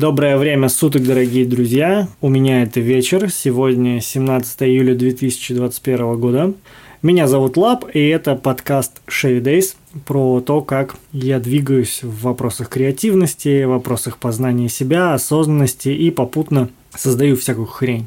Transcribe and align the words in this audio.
Доброе 0.00 0.36
время 0.36 0.68
суток, 0.68 1.02
дорогие 1.02 1.44
друзья. 1.44 2.06
У 2.20 2.28
меня 2.28 2.62
это 2.62 2.78
вечер. 2.78 3.32
Сегодня 3.32 4.00
17 4.00 4.62
июля 4.62 4.94
2021 4.94 6.20
года. 6.20 6.54
Меня 7.02 7.26
зовут 7.26 7.56
Лап, 7.56 7.84
и 7.92 8.06
это 8.06 8.36
подкаст 8.36 9.02
Chevy 9.08 9.42
Days 9.42 9.74
про 10.06 10.40
то, 10.40 10.60
как 10.60 10.94
я 11.10 11.40
двигаюсь 11.40 12.04
в 12.04 12.22
вопросах 12.22 12.68
креативности, 12.68 13.64
в 13.64 13.70
вопросах 13.70 14.18
познания 14.18 14.68
себя, 14.68 15.14
осознанности 15.14 15.88
и 15.88 16.12
попутно 16.12 16.68
создаю 16.94 17.34
всякую 17.34 17.66
хрень. 17.66 18.06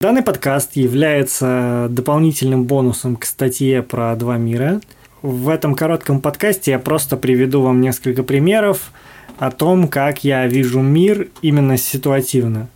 Данный 0.00 0.22
подкаст 0.22 0.74
является 0.76 1.88
дополнительным 1.90 2.64
бонусом 2.64 3.14
к 3.14 3.26
статье 3.26 3.82
про 3.82 4.16
два 4.16 4.38
мира. 4.38 4.80
В 5.20 5.50
этом 5.50 5.74
коротком 5.74 6.22
подкасте 6.22 6.70
я 6.70 6.78
просто 6.78 7.18
приведу 7.18 7.60
вам 7.60 7.82
несколько 7.82 8.22
примеров– 8.22 8.90
о 9.38 9.50
том, 9.50 9.88
как 9.88 10.24
я 10.24 10.46
вижу 10.46 10.80
мир 10.80 11.28
именно 11.42 11.76
ситуативно. 11.76 12.68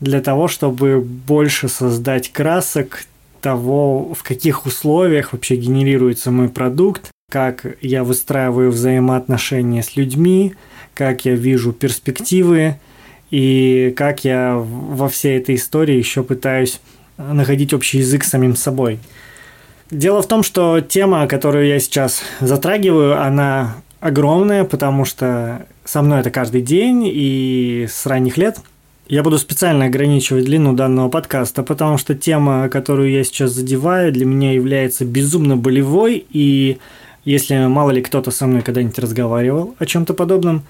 Для 0.00 0.20
того, 0.20 0.48
чтобы 0.48 1.00
больше 1.00 1.68
создать 1.68 2.30
красок 2.30 3.04
того, 3.40 4.14
в 4.14 4.22
каких 4.22 4.66
условиях 4.66 5.32
вообще 5.32 5.56
генерируется 5.56 6.30
мой 6.30 6.48
продукт, 6.48 7.10
как 7.30 7.66
я 7.80 8.04
выстраиваю 8.04 8.70
взаимоотношения 8.70 9.82
с 9.82 9.96
людьми, 9.96 10.54
как 10.94 11.24
я 11.24 11.34
вижу 11.34 11.72
перспективы 11.72 12.76
и 13.30 13.92
как 13.96 14.24
я 14.24 14.56
во 14.56 15.08
всей 15.08 15.38
этой 15.38 15.56
истории 15.56 15.96
еще 15.96 16.22
пытаюсь 16.22 16.80
находить 17.18 17.74
общий 17.74 17.98
язык 17.98 18.24
с 18.24 18.30
самим 18.30 18.56
собой. 18.56 18.98
Дело 19.90 20.22
в 20.22 20.28
том, 20.28 20.42
что 20.42 20.80
тема, 20.80 21.26
которую 21.26 21.66
я 21.66 21.78
сейчас 21.80 22.22
затрагиваю, 22.40 23.20
она 23.20 23.76
огромная, 24.00 24.64
потому 24.64 25.04
что 25.04 25.66
со 25.88 26.02
мной 26.02 26.20
это 26.20 26.30
каждый 26.30 26.60
день 26.60 27.04
и 27.06 27.86
с 27.88 28.04
ранних 28.04 28.36
лет. 28.36 28.58
Я 29.08 29.22
буду 29.22 29.38
специально 29.38 29.86
ограничивать 29.86 30.44
длину 30.44 30.74
данного 30.74 31.08
подкаста, 31.08 31.62
потому 31.62 31.96
что 31.96 32.14
тема, 32.14 32.68
которую 32.68 33.10
я 33.10 33.24
сейчас 33.24 33.52
задеваю, 33.52 34.12
для 34.12 34.26
меня 34.26 34.52
является 34.52 35.06
безумно 35.06 35.56
болевой, 35.56 36.26
и 36.30 36.76
если 37.24 37.66
мало 37.68 37.90
ли 37.90 38.02
кто-то 38.02 38.30
со 38.30 38.46
мной 38.46 38.60
когда-нибудь 38.60 38.98
разговаривал 38.98 39.76
о 39.78 39.86
чем-то 39.86 40.12
подобном, 40.12 40.62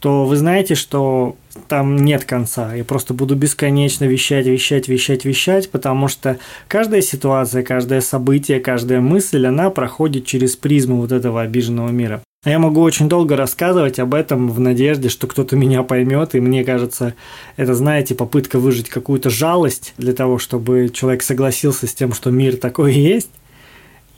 то 0.00 0.24
вы 0.24 0.36
знаете, 0.36 0.74
что 0.74 1.36
там 1.68 1.96
нет 1.96 2.24
конца. 2.24 2.74
Я 2.74 2.84
просто 2.84 3.12
буду 3.12 3.36
бесконечно 3.36 4.06
вещать, 4.06 4.46
вещать, 4.46 4.88
вещать, 4.88 5.26
вещать, 5.26 5.70
потому 5.70 6.08
что 6.08 6.38
каждая 6.66 7.02
ситуация, 7.02 7.62
каждое 7.62 8.00
событие, 8.00 8.58
каждая 8.58 9.02
мысль, 9.02 9.46
она 9.46 9.68
проходит 9.68 10.24
через 10.24 10.56
призму 10.56 10.96
вот 10.96 11.12
этого 11.12 11.42
обиженного 11.42 11.90
мира. 11.90 12.22
А 12.44 12.50
я 12.50 12.58
могу 12.58 12.80
очень 12.80 13.08
долго 13.08 13.36
рассказывать 13.36 14.00
об 14.00 14.14
этом 14.14 14.48
в 14.48 14.58
надежде, 14.58 15.08
что 15.08 15.28
кто-то 15.28 15.54
меня 15.54 15.84
поймет, 15.84 16.34
и 16.34 16.40
мне 16.40 16.64
кажется, 16.64 17.14
это, 17.56 17.74
знаете, 17.74 18.16
попытка 18.16 18.58
выжить 18.58 18.88
какую-то 18.88 19.30
жалость 19.30 19.94
для 19.96 20.12
того, 20.12 20.38
чтобы 20.38 20.90
человек 20.92 21.22
согласился 21.22 21.86
с 21.86 21.94
тем, 21.94 22.12
что 22.12 22.32
мир 22.32 22.56
такой 22.56 22.94
есть, 22.94 23.30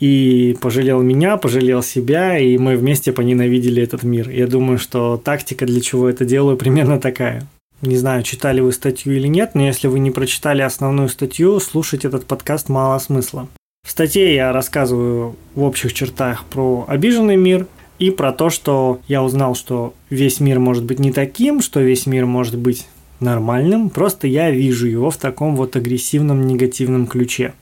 и 0.00 0.56
пожалел 0.62 1.02
меня, 1.02 1.36
пожалел 1.36 1.82
себя, 1.82 2.38
и 2.38 2.56
мы 2.56 2.76
вместе 2.76 3.12
поненавидели 3.12 3.82
этот 3.82 4.04
мир. 4.04 4.30
Я 4.30 4.46
думаю, 4.46 4.78
что 4.78 5.20
тактика, 5.22 5.66
для 5.66 5.82
чего 5.82 6.08
это 6.08 6.24
делаю, 6.24 6.56
примерно 6.56 6.98
такая. 6.98 7.46
Не 7.82 7.98
знаю, 7.98 8.22
читали 8.22 8.60
вы 8.60 8.72
статью 8.72 9.12
или 9.12 9.26
нет, 9.26 9.50
но 9.52 9.66
если 9.66 9.86
вы 9.86 9.98
не 9.98 10.10
прочитали 10.10 10.62
основную 10.62 11.10
статью, 11.10 11.60
слушать 11.60 12.06
этот 12.06 12.24
подкаст 12.24 12.70
мало 12.70 12.98
смысла. 13.00 13.48
В 13.86 13.90
статье 13.90 14.34
я 14.34 14.50
рассказываю 14.50 15.36
в 15.54 15.62
общих 15.62 15.92
чертах 15.92 16.44
про 16.46 16.86
обиженный 16.88 17.36
мир– 17.36 17.66
и 17.98 18.10
про 18.10 18.32
то, 18.32 18.50
что 18.50 19.00
я 19.08 19.22
узнал, 19.22 19.54
что 19.54 19.94
весь 20.10 20.40
мир 20.40 20.58
может 20.58 20.84
быть 20.84 20.98
не 20.98 21.12
таким, 21.12 21.60
что 21.60 21.80
весь 21.80 22.06
мир 22.06 22.26
может 22.26 22.56
быть 22.58 22.86
нормальным, 23.20 23.90
просто 23.90 24.26
я 24.26 24.50
вижу 24.50 24.86
его 24.86 25.10
в 25.10 25.16
таком 25.16 25.56
вот 25.56 25.76
агрессивном 25.76 26.46
негативном 26.46 27.06
ключе. 27.06 27.54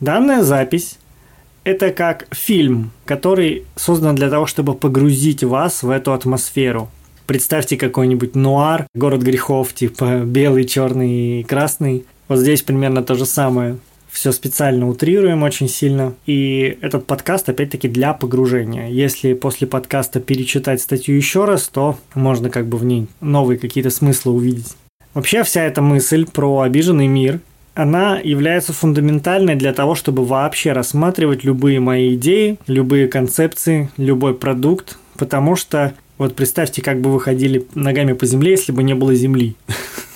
Данная 0.00 0.42
запись– 0.42 0.98
это 1.64 1.90
как 1.90 2.26
фильм, 2.34 2.90
который 3.04 3.64
создан 3.76 4.14
для 4.14 4.30
того, 4.30 4.46
чтобы 4.46 4.74
погрузить 4.74 5.44
вас 5.44 5.82
в 5.82 5.90
эту 5.90 6.12
атмосферу. 6.12 6.88
Представьте 7.26 7.76
какой-нибудь 7.76 8.34
нуар, 8.34 8.86
город 8.94 9.22
грехов, 9.22 9.72
типа 9.72 10.22
белый, 10.24 10.64
черный 10.64 11.40
и 11.40 11.44
красный. 11.44 12.04
Вот 12.26 12.38
здесь 12.38 12.62
примерно 12.62 13.02
то 13.02 13.14
же 13.14 13.26
самое– 13.26 13.78
все 14.10 14.32
специально 14.32 14.88
утрируем 14.88 15.42
очень 15.42 15.68
сильно. 15.68 16.14
И 16.26 16.78
этот 16.80 17.06
подкаст, 17.06 17.48
опять-таки, 17.48 17.88
для 17.88 18.12
погружения. 18.12 18.88
Если 18.88 19.34
после 19.34 19.66
подкаста 19.66 20.20
перечитать 20.20 20.80
статью 20.80 21.16
еще 21.16 21.44
раз, 21.44 21.68
то 21.68 21.98
можно 22.14 22.50
как 22.50 22.66
бы 22.66 22.78
в 22.78 22.84
ней 22.84 23.06
новые 23.20 23.58
какие-то 23.58 23.90
смыслы 23.90 24.32
увидеть. 24.32 24.76
Вообще 25.14 25.42
вся 25.42 25.64
эта 25.64 25.82
мысль 25.82 26.26
про 26.26 26.60
обиженный 26.60 27.08
мир, 27.08 27.40
она 27.74 28.18
является 28.18 28.72
фундаментальной 28.72 29.54
для 29.54 29.72
того, 29.72 29.94
чтобы 29.94 30.24
вообще 30.24 30.72
рассматривать 30.72 31.44
любые 31.44 31.80
мои 31.80 32.14
идеи, 32.14 32.58
любые 32.66 33.08
концепции, 33.08 33.90
любой 33.96 34.34
продукт, 34.34 34.98
потому 35.16 35.56
что 35.56 35.94
вот 36.18 36.36
представьте, 36.36 36.82
как 36.82 37.00
бы 37.00 37.10
вы 37.10 37.20
ходили 37.20 37.66
ногами 37.74 38.12
по 38.12 38.26
земле, 38.26 38.50
если 38.50 38.72
бы 38.72 38.82
не 38.82 38.94
было 38.94 39.14
земли. 39.14 39.56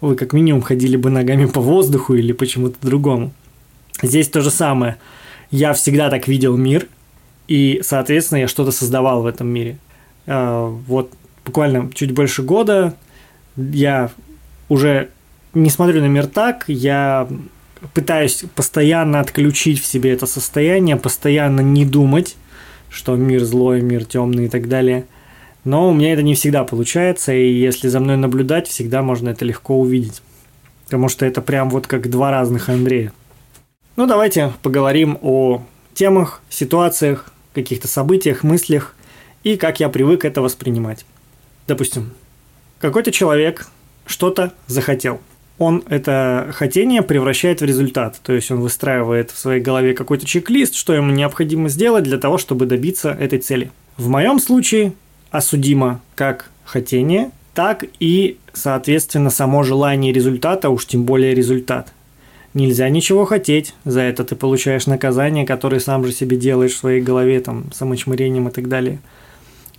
вы 0.00 0.14
как 0.14 0.32
минимум 0.32 0.62
ходили 0.62 0.96
бы 0.96 1.10
ногами 1.10 1.46
по 1.46 1.60
воздуху 1.60 2.14
или 2.14 2.32
почему-то 2.32 2.76
другому. 2.80 3.32
Здесь 4.02 4.28
то 4.28 4.40
же 4.40 4.50
самое. 4.50 4.96
Я 5.50 5.72
всегда 5.72 6.10
так 6.10 6.28
видел 6.28 6.56
мир, 6.56 6.86
и, 7.48 7.80
соответственно, 7.82 8.40
я 8.40 8.48
что-то 8.48 8.70
создавал 8.70 9.22
в 9.22 9.26
этом 9.26 9.48
мире. 9.48 9.78
А, 10.26 10.66
вот 10.86 11.12
буквально 11.44 11.90
чуть 11.92 12.12
больше 12.12 12.42
года 12.42 12.94
я 13.56 14.10
уже 14.68 15.08
не 15.54 15.70
смотрю 15.70 16.02
на 16.02 16.06
мир 16.06 16.26
так, 16.26 16.64
я 16.68 17.26
пытаюсь 17.94 18.44
постоянно 18.54 19.20
отключить 19.20 19.80
в 19.80 19.86
себе 19.86 20.12
это 20.12 20.26
состояние, 20.26 20.96
постоянно 20.96 21.60
не 21.60 21.84
думать, 21.84 22.36
что 22.90 23.16
мир 23.16 23.44
злой, 23.44 23.80
мир 23.80 24.04
темный 24.04 24.46
и 24.46 24.48
так 24.48 24.68
далее– 24.68 25.06
но 25.64 25.90
у 25.90 25.94
меня 25.94 26.12
это 26.12 26.22
не 26.22 26.34
всегда 26.34 26.64
получается, 26.64 27.32
и 27.32 27.52
если 27.52 27.88
за 27.88 28.00
мной 28.00 28.16
наблюдать, 28.16 28.68
всегда 28.68 29.02
можно 29.02 29.30
это 29.30 29.44
легко 29.44 29.78
увидеть. 29.78 30.22
Потому 30.84 31.08
что 31.08 31.26
это 31.26 31.42
прям 31.42 31.70
вот 31.70 31.86
как 31.86 32.08
два 32.08 32.30
разных 32.30 32.68
Андрея. 32.68 33.12
Ну, 33.96 34.06
давайте 34.06 34.52
поговорим 34.62 35.18
о 35.22 35.62
темах, 35.94 36.40
ситуациях, 36.48 37.32
каких-то 37.52 37.88
событиях, 37.88 38.44
мыслях 38.44 38.94
и 39.42 39.56
как 39.56 39.80
я 39.80 39.88
привык 39.88 40.24
это 40.24 40.40
воспринимать. 40.40 41.04
Допустим, 41.66 42.12
какой-то 42.78 43.10
человек 43.10 43.68
что-то 44.06 44.52
захотел. 44.66 45.20
Он 45.58 45.82
это 45.88 46.50
хотение 46.54 47.02
превращает 47.02 47.60
в 47.60 47.64
результат. 47.64 48.20
То 48.22 48.32
есть 48.32 48.50
он 48.50 48.60
выстраивает 48.60 49.32
в 49.32 49.38
своей 49.38 49.60
голове 49.60 49.92
какой-то 49.92 50.24
чек-лист, 50.24 50.74
что 50.74 50.94
ему 50.94 51.10
необходимо 51.10 51.68
сделать 51.68 52.04
для 52.04 52.18
того, 52.18 52.38
чтобы 52.38 52.66
добиться 52.66 53.10
этой 53.10 53.40
цели. 53.40 53.72
В 53.96 54.08
моем 54.08 54.38
случае 54.38 54.92
осудимо 55.30 56.00
как 56.14 56.50
хотение, 56.64 57.30
так 57.54 57.84
и, 57.98 58.38
соответственно, 58.52 59.30
само 59.30 59.62
желание 59.62 60.12
результата, 60.12 60.70
уж 60.70 60.86
тем 60.86 61.04
более 61.04 61.34
результат. 61.34 61.92
Нельзя 62.54 62.88
ничего 62.88 63.24
хотеть, 63.24 63.74
за 63.84 64.00
это 64.00 64.24
ты 64.24 64.34
получаешь 64.34 64.86
наказание, 64.86 65.46
которое 65.46 65.80
сам 65.80 66.04
же 66.04 66.12
себе 66.12 66.36
делаешь 66.36 66.72
в 66.72 66.78
своей 66.78 67.00
голове, 67.00 67.40
там, 67.40 67.70
самочмырением 67.72 68.48
и 68.48 68.50
так 68.50 68.68
далее. 68.68 69.00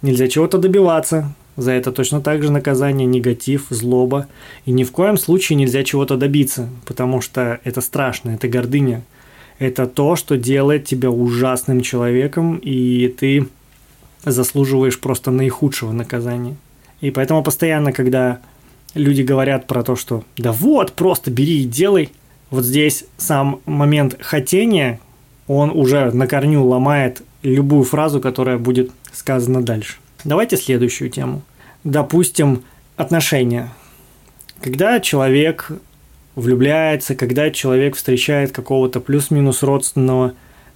Нельзя 0.01 0.27
чего-то 0.27 0.57
добиваться, 0.57 1.33
за 1.59 1.71
это 1.71 1.91
точно 1.91 2.21
так 2.21 2.41
же 2.41 2.51
наказание, 2.51 3.05
негатив, 3.05 3.67
злоба. 3.69 4.27
И 4.65 4.71
ни 4.71 4.83
в 4.83 4.91
коем 4.91 5.17
случае 5.17 5.57
нельзя 5.57 5.83
чего-то 5.83 6.15
добиться, 6.15 6.69
потому 6.85 7.21
что 7.21 7.59
это 7.63 7.81
страшно, 7.81 8.31
это 8.31 8.47
гордыня. 8.47 9.03
Это 9.57 9.85
то, 9.88 10.15
что 10.15 10.38
делает 10.38 10.85
тебя 10.85 11.11
ужасным 11.11 11.81
человеком, 11.81 12.57
и 12.63 13.13
ты 13.19 13.47
заслуживаешь 14.24 15.00
просто 15.00 15.31
наихудшего 15.31 15.91
наказания. 15.91 16.56
И 17.02 17.12
поэтому 17.12 17.44
постоянно, 17.44 17.94
когда 17.94 18.40
люди 18.94 19.22
говорят 19.22 19.68
про 19.68 19.83
то, 19.83 19.95
что 19.95 20.24
да 20.38 20.51
вот, 20.51 20.94
просто 20.94 21.31
бери 21.31 21.62
и 21.63 21.66
делай, 21.66 22.12
вот 22.50 22.66
здесь 22.66 23.06
сам 23.18 23.62
момент 23.66 24.18
хотения, 24.19 25.00
он 25.48 25.71
уже 25.71 26.12
на 26.12 26.27
корню 26.27 26.63
ломает 26.63 27.21
любую 27.44 27.83
фразу, 27.83 28.19
которая 28.19 28.57
будет 28.57 28.92
сказана 29.12 29.63
дальше. 29.63 29.98
Давайте 30.24 30.57
следующую 30.57 31.10
тему. 31.10 31.42
Допустим, 31.83 32.63
отношения. 32.98 33.72
Когда 34.62 35.00
человек 35.00 35.72
влюбляется, 36.36 37.15
когда 37.15 37.50
человек 37.51 37.95
встречает 37.95 38.51
какого-то 38.51 39.00
плюс-минус 39.00 39.63
родственного 39.63 40.33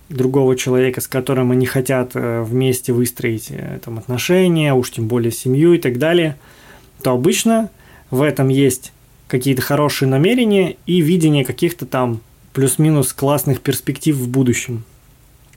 другого 0.09 0.55
человека, 0.55 1.01
с 1.01 1.07
которым 1.07 1.51
они 1.51 1.65
хотят 1.65 2.11
э, 2.13 2.41
вместе 2.43 2.93
выстроить 2.93 3.47
э, 3.49 3.79
там, 3.83 3.97
отношения, 3.97 4.73
уж 4.73 4.91
тем 4.91 5.07
более 5.07 5.31
семью 5.31 5.73
и 5.73 5.79
так 5.79 5.97
далее, 5.97 6.37
то 7.01 7.11
обычно 7.11 7.69
в 8.11 8.21
этом 8.21 8.49
есть 8.49 8.93
какие-то 9.27 9.61
хорошие 9.61 10.07
намерения 10.09 10.77
и 10.85 11.01
видение 11.01 11.43
каких-то 11.43 11.85
там 11.85 12.21
плюс-минус 12.53 13.13
классных 13.13 13.61
перспектив 13.61 14.15
в 14.15 14.29
будущем. 14.29 14.83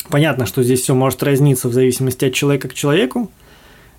Понятно, 0.09 0.47
что 0.47 0.63
здесь 0.63 0.81
все 0.83 0.95
может 0.95 1.23
разниться 1.23 1.69
в 1.69 1.73
зависимости 1.73 2.25
от 2.25 2.33
человека 2.33 2.69
к 2.69 2.75
человеку, 2.75 3.31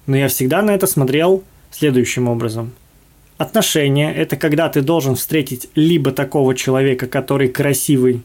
но 0.05 0.17
я 0.17 0.29
всегда 0.29 0.61
на 0.61 0.71
это 0.71 0.87
смотрел 0.87 1.43
следующим 1.71 2.27
образом. 2.27 2.71
Отношения– 3.37 4.11
это 4.15 4.35
когда 4.35 4.67
ты 4.69 4.81
должен 4.81 5.15
встретить 5.15 5.69
либо 5.75 6.11
такого 6.11 6.55
человека, 6.55 7.05
который 7.05 7.49
красивый, 7.49 8.23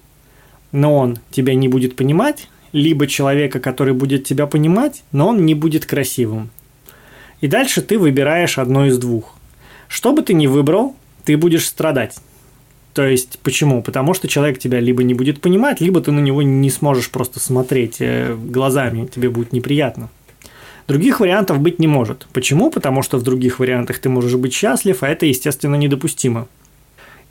но 0.73 0.97
он 0.97 1.19
тебя 1.31 1.55
не 1.55 1.69
будет 1.69 1.95
понимать, 1.97 2.49
либо 2.73 3.07
человека, 3.07 3.61
который 3.61 3.93
будет 3.93 4.25
тебя 4.25 4.47
понимать, 4.47 5.05
но 5.13 5.29
он 5.29 5.45
не 5.45 5.55
будет 5.55 5.87
красивым. 5.87 6.51
И 7.41 7.47
дальше 7.47 7.83
ты 7.83 7.99
выбираешь 7.99 8.59
одно 8.59 8.87
из 8.87 8.99
двух. 8.99 9.37
Что 9.89 10.13
бы 10.13 10.23
ты 10.23 10.33
ни 10.33 10.47
выбрал, 10.47 10.97
ты 11.25 11.37
будешь 11.37 11.67
страдать. 11.67 12.17
То 12.95 13.07
есть 13.07 13.39
почему? 13.43 13.83
Потому 13.83 14.15
что 14.15 14.29
человек 14.29 14.59
тебя 14.59 14.81
либо 14.81 15.03
не 15.03 15.15
будет 15.15 15.41
понимать, 15.41 15.81
либо 15.81 16.01
ты 16.01 16.13
на 16.13 16.21
него 16.21 16.43
не 16.43 16.71
сможешь 16.71 17.11
просто 17.11 17.41
смотреть 17.41 17.97
э, 18.01 18.35
глазами, 18.35 19.07
тебе 19.07 19.31
будет 19.31 19.53
неприятно. 19.53 20.09
Других 20.89 21.21
вариантов 21.21 21.61
быть 21.61 21.79
не 21.79 21.87
может. 21.87 22.27
Почему? 22.33 22.71
Потому 22.71 23.03
что 23.03 23.19
в 23.19 23.23
других 23.23 23.59
вариантах 23.61 23.99
ты 23.99 24.09
можешь 24.09 24.35
быть 24.35 24.53
счастлив, 24.53 25.03
а 25.03 25.09
это, 25.09 25.27
естественно, 25.27 25.77
недопустимо. 25.77 26.49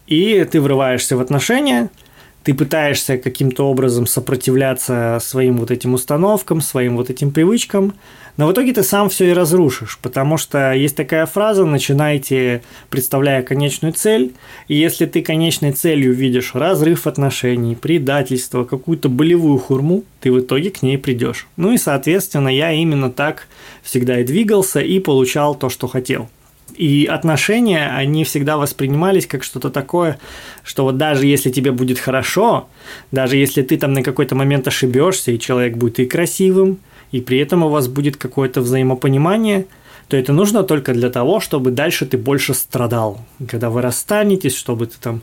И 0.07 0.43
ты 0.49 0.61
врываешься 0.61 1.17
в 1.17 1.21
отношения– 1.21 1.89
ты 2.43 2.53
пытаешься 2.53 3.17
каким-то 3.17 3.67
образом 3.67 4.07
сопротивляться 4.07 5.19
своим 5.21 5.57
вот 5.57 5.71
этим 5.71 5.93
установкам, 5.93 6.61
своим 6.61 6.97
вот 6.97 7.09
этим 7.09 7.31
привычкам, 7.31 7.93
но 8.37 8.47
в 8.47 8.53
итоге 8.53 8.73
ты 8.73 8.81
сам 8.81 9.09
все 9.09 9.29
и 9.29 9.33
разрушишь, 9.33 9.99
потому 10.01 10.37
что 10.37 10.73
есть 10.73 10.95
такая 10.95 11.25
фраза 11.25 11.65
«начинайте, 11.65 12.63
представляя 12.89 13.43
конечную 13.43 13.93
цель», 13.93 14.33
и 14.67 14.75
если 14.75 15.05
ты 15.05 15.21
конечной 15.21 15.73
целью 15.73 16.13
видишь 16.13 16.55
разрыв 16.55 17.07
отношений, 17.07 17.75
предательство, 17.75 18.63
какую-то 18.63 19.09
болевую 19.09 19.59
хурму, 19.59 20.03
ты 20.21 20.31
в 20.31 20.39
итоге 20.39 20.71
к 20.71 20.81
ней 20.81 20.97
придешь. 20.97 21.47
Ну 21.57 21.73
и, 21.73 21.77
соответственно, 21.77 22.47
я 22.47 22.71
именно 22.71 23.11
так 23.11 23.47
всегда 23.83 24.19
и 24.19 24.23
двигался 24.23 24.79
и 24.79 24.99
получал 24.99 25.55
то, 25.55 25.69
что 25.69 25.87
хотел– 25.87 26.29
и 26.77 27.05
отношения, 27.05 27.89
они 27.89 28.23
всегда 28.23 28.57
воспринимались 28.57 29.27
как 29.27 29.43
что-то 29.43 29.69
такое, 29.69 30.19
что 30.63 30.83
вот 30.83 30.97
даже 30.97 31.25
если 31.25 31.49
тебе 31.49 31.71
будет 31.71 31.99
хорошо, 31.99 32.67
даже 33.11 33.37
если 33.37 33.61
ты 33.61 33.77
там 33.77 33.93
на 33.93 34.03
какой-то 34.03 34.35
момент 34.35 34.67
ошибешься, 34.67 35.31
и 35.31 35.39
человек 35.39 35.77
будет 35.77 35.99
и 35.99 36.05
красивым, 36.05 36.79
и 37.11 37.21
при 37.21 37.37
этом 37.39 37.63
у 37.63 37.69
вас 37.69 37.87
будет 37.87 38.17
какое-то 38.17 38.61
взаимопонимание, 38.61 39.65
то 40.07 40.17
это 40.17 40.33
нужно 40.33 40.63
только 40.63 40.93
для 40.93 41.09
того, 41.09 41.39
чтобы 41.39 41.71
дальше 41.71 42.05
ты 42.05 42.17
больше 42.17 42.53
страдал. 42.53 43.21
Когда 43.47 43.69
вы 43.69 43.81
расстанетесь, 43.81 44.55
чтобы 44.55 44.87
ты 44.87 44.95
там 44.99 45.21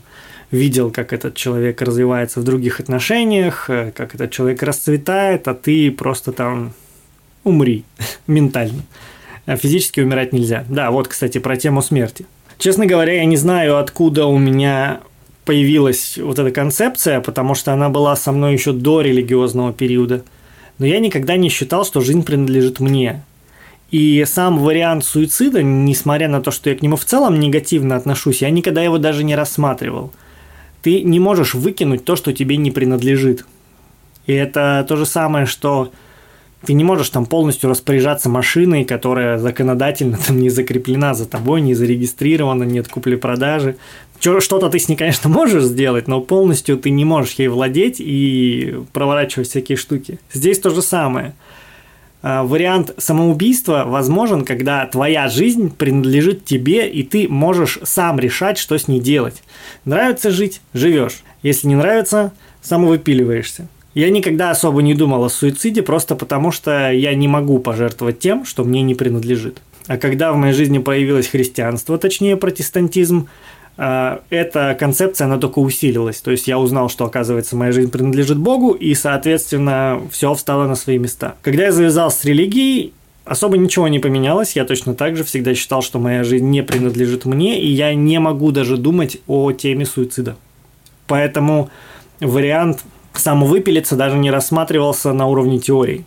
видел, 0.51 0.91
как 0.91 1.13
этот 1.13 1.35
человек 1.35 1.81
развивается 1.81 2.39
в 2.39 2.43
других 2.43 2.79
отношениях, 2.79 3.69
э, 3.69 3.91
как 3.95 4.15
этот 4.15 4.31
человек 4.31 4.63
расцветает, 4.63 5.47
а 5.47 5.53
ты 5.53 5.91
просто 5.91 6.31
там 6.31 6.73
умри 7.43 7.83
ментально. 8.27 8.81
А 9.49 9.55
физически 9.55 9.99
умирать 9.99 10.31
нельзя. 10.31 10.63
Да, 10.69 10.91
вот, 10.91 11.07
кстати, 11.07 11.39
про 11.39 11.57
тему 11.57 11.81
смерти. 11.81 12.27
Честно 12.59 12.85
говоря, 12.85 13.13
я 13.13 13.25
не 13.25 13.35
знаю, 13.35 13.79
откуда 13.79 14.27
у 14.27 14.37
меня 14.37 14.99
появилась 15.43 16.19
вот 16.21 16.37
эта 16.37 16.51
концепция, 16.51 17.19
потому 17.19 17.55
что 17.55 17.73
она 17.73 17.89
была 17.89 18.15
со 18.15 18.31
мной 18.31 18.53
еще 18.53 18.73
до 18.73 19.01
религиозного 19.01 19.73
периода. 19.73 20.23
Но 20.77 20.85
я 20.85 20.99
никогда 20.99 21.35
не 21.35 21.49
считал, 21.49 21.83
что 21.83 21.99
жизнь 21.99 22.21
принадлежит 22.21 22.79
мне. 22.79 23.23
И 23.89 24.23
сам 24.27 24.59
вариант 24.59 25.03
суицида, 25.03 25.63
несмотря 25.63 26.27
на 26.27 26.43
то, 26.43 26.51
что 26.51 26.69
я 26.69 26.75
к 26.75 26.83
нему 26.83 26.95
в 26.95 27.05
целом 27.05 27.39
негативно 27.39 27.95
отношусь, 27.95 28.43
я 28.43 28.51
никогда 28.51 28.83
его 28.83 28.99
даже 28.99 29.23
не 29.23 29.35
рассматривал. 29.35 30.13
Ты 30.83 31.01
не 31.01 31.19
можешь 31.19 31.55
выкинуть 31.55 32.05
то, 32.05 32.15
что 32.15 32.33
тебе 32.33 32.57
не 32.57 32.69
принадлежит. 32.69 33.47
И 34.27 34.33
это 34.33 34.85
то 34.87 34.95
же 34.95 35.07
самое, 35.07 35.47
что 35.47 35.91
ты 36.65 36.73
не 36.73 36.83
можешь 36.83 37.09
там 37.09 37.25
полностью 37.25 37.69
распоряжаться 37.69 38.29
машиной, 38.29 38.83
которая 38.83 39.37
законодательно 39.37 40.17
там 40.17 40.39
не 40.39 40.49
закреплена 40.49 41.13
за 41.13 41.25
тобой, 41.25 41.61
не 41.61 41.73
зарегистрирована, 41.73 42.63
нет 42.63 42.87
купли-продажи. 42.87 43.77
Что-то 44.19 44.69
ты 44.69 44.79
с 44.79 44.89
ней, 44.89 44.95
конечно, 44.95 45.29
можешь 45.29 45.63
сделать, 45.63 46.07
но 46.07 46.21
полностью 46.21 46.77
ты 46.77 46.89
не 46.89 47.05
можешь 47.05 47.35
ей 47.35 47.47
владеть 47.47 47.97
и 47.99 48.81
проворачивать 48.91 49.47
всякие 49.47 49.77
штуки. 49.77 50.19
Здесь 50.33 50.59
то 50.59 50.69
же 50.69 50.81
самое. 50.81 51.33
А, 52.21 52.43
вариант 52.43 52.93
самоубийства 52.97 53.85
возможен, 53.87 54.43
когда 54.43 54.85
твоя 54.85 55.29
жизнь 55.29 55.71
принадлежит 55.71 56.43
тебе, 56.43 56.89
и 56.89 57.03
ты 57.03 57.29
можешь 57.29 57.79
сам 57.83 58.19
решать, 58.19 58.57
что 58.57 58.77
с 58.77 58.89
ней 58.89 58.99
делать. 58.99 59.41
Нравится 59.85 60.29
жить– 60.29 60.59
живешь. 60.73 61.23
Если 61.41 61.67
не 61.67 61.75
нравится– 61.75 62.33
самовыпиливаешься. 62.61 63.67
Я 63.93 64.09
никогда 64.09 64.51
особо 64.51 64.81
не 64.81 64.93
думал 64.93 65.23
о 65.23 65.29
суициде, 65.29 65.81
просто 65.81 66.15
потому 66.15 66.51
что 66.51 66.91
я 66.91 67.13
не 67.15 67.27
могу 67.27 67.59
пожертвовать 67.59 68.19
тем, 68.19 68.45
что 68.45 68.63
мне 68.63 68.81
не 68.81 68.95
принадлежит. 68.95 69.61
А 69.87 69.97
когда 69.97 70.31
в 70.31 70.37
моей 70.37 70.53
жизни 70.53 70.77
появилось 70.77 71.27
христианство, 71.27 71.97
точнее 71.97 72.37
протестантизм, 72.37 73.27
а, 73.77 74.21
эта 74.29 74.75
концепция, 74.79 75.25
она 75.25 75.37
только 75.37 75.59
усилилась. 75.59 76.21
То 76.21 76.31
есть 76.31 76.47
я 76.47 76.59
узнал, 76.59 76.89
что, 76.89 77.05
оказывается, 77.05 77.55
моя 77.55 77.71
жизнь 77.71 77.89
принадлежит 77.89 78.37
Богу, 78.37 78.73
и, 78.73 78.93
соответственно, 78.93 80.01
все 80.11 80.33
встало 80.35 80.67
на 80.67 80.75
свои 80.75 80.99
места. 80.99 81.35
Когда 81.41 81.63
я 81.63 81.71
завязался 81.71 82.19
с 82.19 82.25
религией, 82.25 82.93
особо 83.25 83.57
ничего 83.57 83.87
не 83.87 83.99
поменялось. 83.99 84.55
Я 84.55 84.65
точно 84.65 84.95
так 84.95 85.15
же 85.15 85.23
всегда 85.23 85.53
считал, 85.55 85.81
что 85.81 85.97
моя 85.97 86.23
жизнь 86.23 86.49
не 86.49 86.61
принадлежит 86.61 87.25
мне, 87.25 87.61
и 87.61 87.67
я 87.67 87.93
не 87.93 88.19
могу 88.19 88.51
даже 88.51 88.75
думать 88.75 89.17
о 89.27 89.51
теме 89.51 89.85
суицида. 89.85 90.35
Поэтому 91.07 91.69
вариант 92.19 92.83
самовыпилиться 93.19 93.95
даже 93.95 94.17
не 94.17 94.31
рассматривался 94.31 95.13
на 95.13 95.27
уровне 95.27 95.59
теорий. 95.59 96.05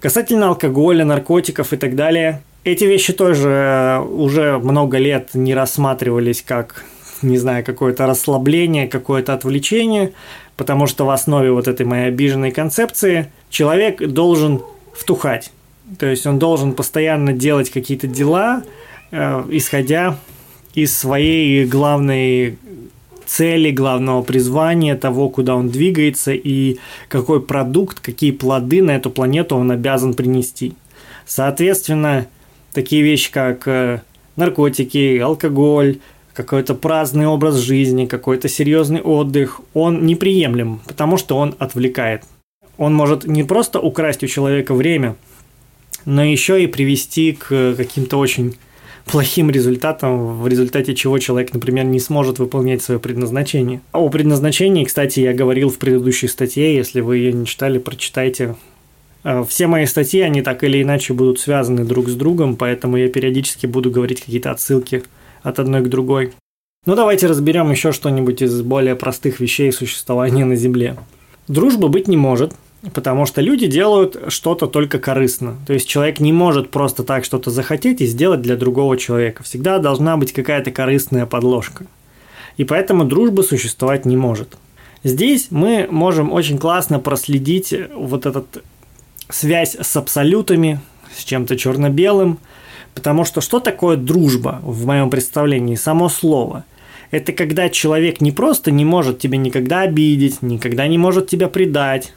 Касательно 0.00 0.48
алкоголя, 0.48 1.04
наркотиков 1.04 1.72
и 1.72 1.76
так 1.76 1.94
далее, 1.96 2.42
эти 2.64 2.84
вещи 2.84 3.12
тоже 3.12 3.48
э, 3.48 3.98
уже 4.00 4.58
много 4.58 4.98
лет 4.98 5.30
не 5.34 5.54
рассматривались 5.54 6.42
как, 6.42 6.84
не 7.22 7.38
знаю, 7.38 7.64
какое-то 7.64 8.06
расслабление, 8.06 8.88
какое-то 8.88 9.32
отвлечение, 9.32 10.12
потому 10.56 10.86
что 10.86 11.06
в 11.06 11.10
основе 11.10 11.50
вот 11.50 11.68
этой 11.68 11.86
моей 11.86 12.08
обиженной 12.08 12.50
концепции 12.50 13.30
человек 13.48 14.06
должен 14.06 14.60
втухать. 14.92 15.50
То 15.98 16.06
есть 16.06 16.26
он 16.26 16.38
должен 16.38 16.74
постоянно 16.74 17.32
делать 17.32 17.70
какие-то 17.70 18.06
дела, 18.06 18.62
э, 19.10 19.44
исходя 19.50 20.16
из 20.74 20.96
своей 20.96 21.64
главной 21.64 22.58
цели, 23.28 23.70
главного 23.70 24.22
призвания, 24.22 24.96
того, 24.96 25.28
куда 25.28 25.54
он 25.54 25.68
двигается 25.68 26.32
и 26.32 26.78
какой 27.08 27.40
продукт, 27.42 28.00
какие 28.00 28.30
плоды 28.30 28.82
на 28.82 28.92
эту 28.92 29.10
планету 29.10 29.56
он 29.56 29.70
обязан 29.70 30.14
принести. 30.14 30.74
Соответственно, 31.26 32.26
такие 32.72 33.02
вещи, 33.02 33.30
как 33.30 33.68
э, 33.68 34.00
наркотики, 34.36 35.18
алкоголь, 35.18 35.98
какой-то 36.32 36.74
праздный 36.74 37.26
образ 37.26 37.56
жизни, 37.56 38.06
какой-то 38.06 38.48
серьезный 38.48 39.02
отдых, 39.02 39.60
он 39.74 40.06
неприемлем, 40.06 40.80
потому 40.86 41.18
что 41.18 41.36
он 41.36 41.54
отвлекает. 41.58 42.22
Он 42.78 42.94
может 42.94 43.26
не 43.26 43.42
просто 43.42 43.78
украсть 43.80 44.22
у 44.22 44.26
человека 44.26 44.72
время, 44.72 45.16
но 46.06 46.24
еще 46.24 46.62
и 46.62 46.66
привести 46.66 47.32
к 47.32 47.74
каким-то 47.76 48.18
очень 48.18 48.56
плохим 49.08 49.50
результатом, 49.50 50.40
в 50.40 50.46
результате 50.46 50.94
чего 50.94 51.18
человек, 51.18 51.52
например, 51.52 51.84
не 51.84 51.98
сможет 51.98 52.38
выполнять 52.38 52.82
свое 52.82 53.00
предназначение. 53.00 53.80
О 53.92 54.08
предназначении, 54.08 54.84
кстати, 54.84 55.20
я 55.20 55.32
говорил 55.32 55.70
в 55.70 55.78
предыдущей 55.78 56.28
статье, 56.28 56.74
если 56.74 57.00
вы 57.00 57.16
ее 57.18 57.32
не 57.32 57.46
читали, 57.46 57.78
прочитайте. 57.78 58.56
Э, 59.24 59.44
все 59.48 59.66
мои 59.66 59.86
статьи, 59.86 60.20
они 60.20 60.42
так 60.42 60.62
или 60.62 60.82
иначе 60.82 61.14
будут 61.14 61.40
связаны 61.40 61.84
друг 61.84 62.08
с 62.08 62.14
другом, 62.14 62.56
поэтому 62.56 62.96
я 62.96 63.08
периодически 63.08 63.66
буду 63.66 63.90
говорить 63.90 64.20
какие-то 64.20 64.50
отсылки 64.50 65.02
от 65.42 65.58
одной 65.58 65.82
к 65.82 65.88
другой. 65.88 66.32
Ну 66.86 66.94
давайте 66.94 67.26
разберем 67.26 67.70
еще 67.70 67.92
что-нибудь 67.92 68.42
из 68.42 68.62
более 68.62 68.94
простых 68.94 69.40
вещей 69.40 69.72
существования 69.72 70.44
на 70.44 70.54
Земле. 70.54 70.96
Дружба 71.48 71.88
быть 71.88 72.08
не 72.08 72.16
может– 72.16 72.52
Потому 72.94 73.26
что 73.26 73.40
люди 73.40 73.66
делают 73.66 74.16
что-то 74.28 74.66
только 74.66 74.98
корыстно. 74.98 75.56
То 75.66 75.72
есть 75.72 75.88
человек 75.88 76.20
не 76.20 76.32
может 76.32 76.70
просто 76.70 77.02
так 77.02 77.24
что-то 77.24 77.50
захотеть 77.50 78.00
и 78.00 78.06
сделать 78.06 78.40
для 78.40 78.56
другого 78.56 78.96
человека. 78.96 79.42
Всегда 79.42 79.78
должна 79.78 80.16
быть 80.16 80.32
какая-то 80.32 80.70
корыстная 80.70 81.26
подложка. 81.26 81.86
И 82.56 82.64
поэтому 82.64 83.04
дружба 83.04 83.42
существовать 83.42 84.04
не 84.04 84.16
может. 84.16 84.56
Здесь 85.02 85.48
мы 85.50 85.88
можем 85.90 86.32
очень 86.32 86.58
классно 86.58 87.00
проследить 87.00 87.74
вот 87.94 88.26
этот 88.26 88.62
связь 89.28 89.76
с 89.80 89.96
абсолютами, 89.96 90.80
с 91.16 91.24
чем-то 91.24 91.56
черно-белым, 91.56 92.38
потому 92.94 93.24
что 93.24 93.40
что 93.40 93.60
такое 93.60 93.96
дружба 93.96 94.60
в 94.62 94.86
моем 94.86 95.10
представлении, 95.10 95.74
само 95.74 96.08
слово– 96.08 96.64
это 97.10 97.32
когда 97.32 97.68
человек 97.68 98.20
не 98.20 98.32
просто 98.32 98.70
не 98.70 98.84
может 98.84 99.18
тебя 99.18 99.38
никогда 99.38 99.80
обидеть, 99.80 100.42
никогда 100.42 100.86
не 100.86 100.98
может 100.98 101.28
тебя 101.28 101.48
предать, 101.48 102.12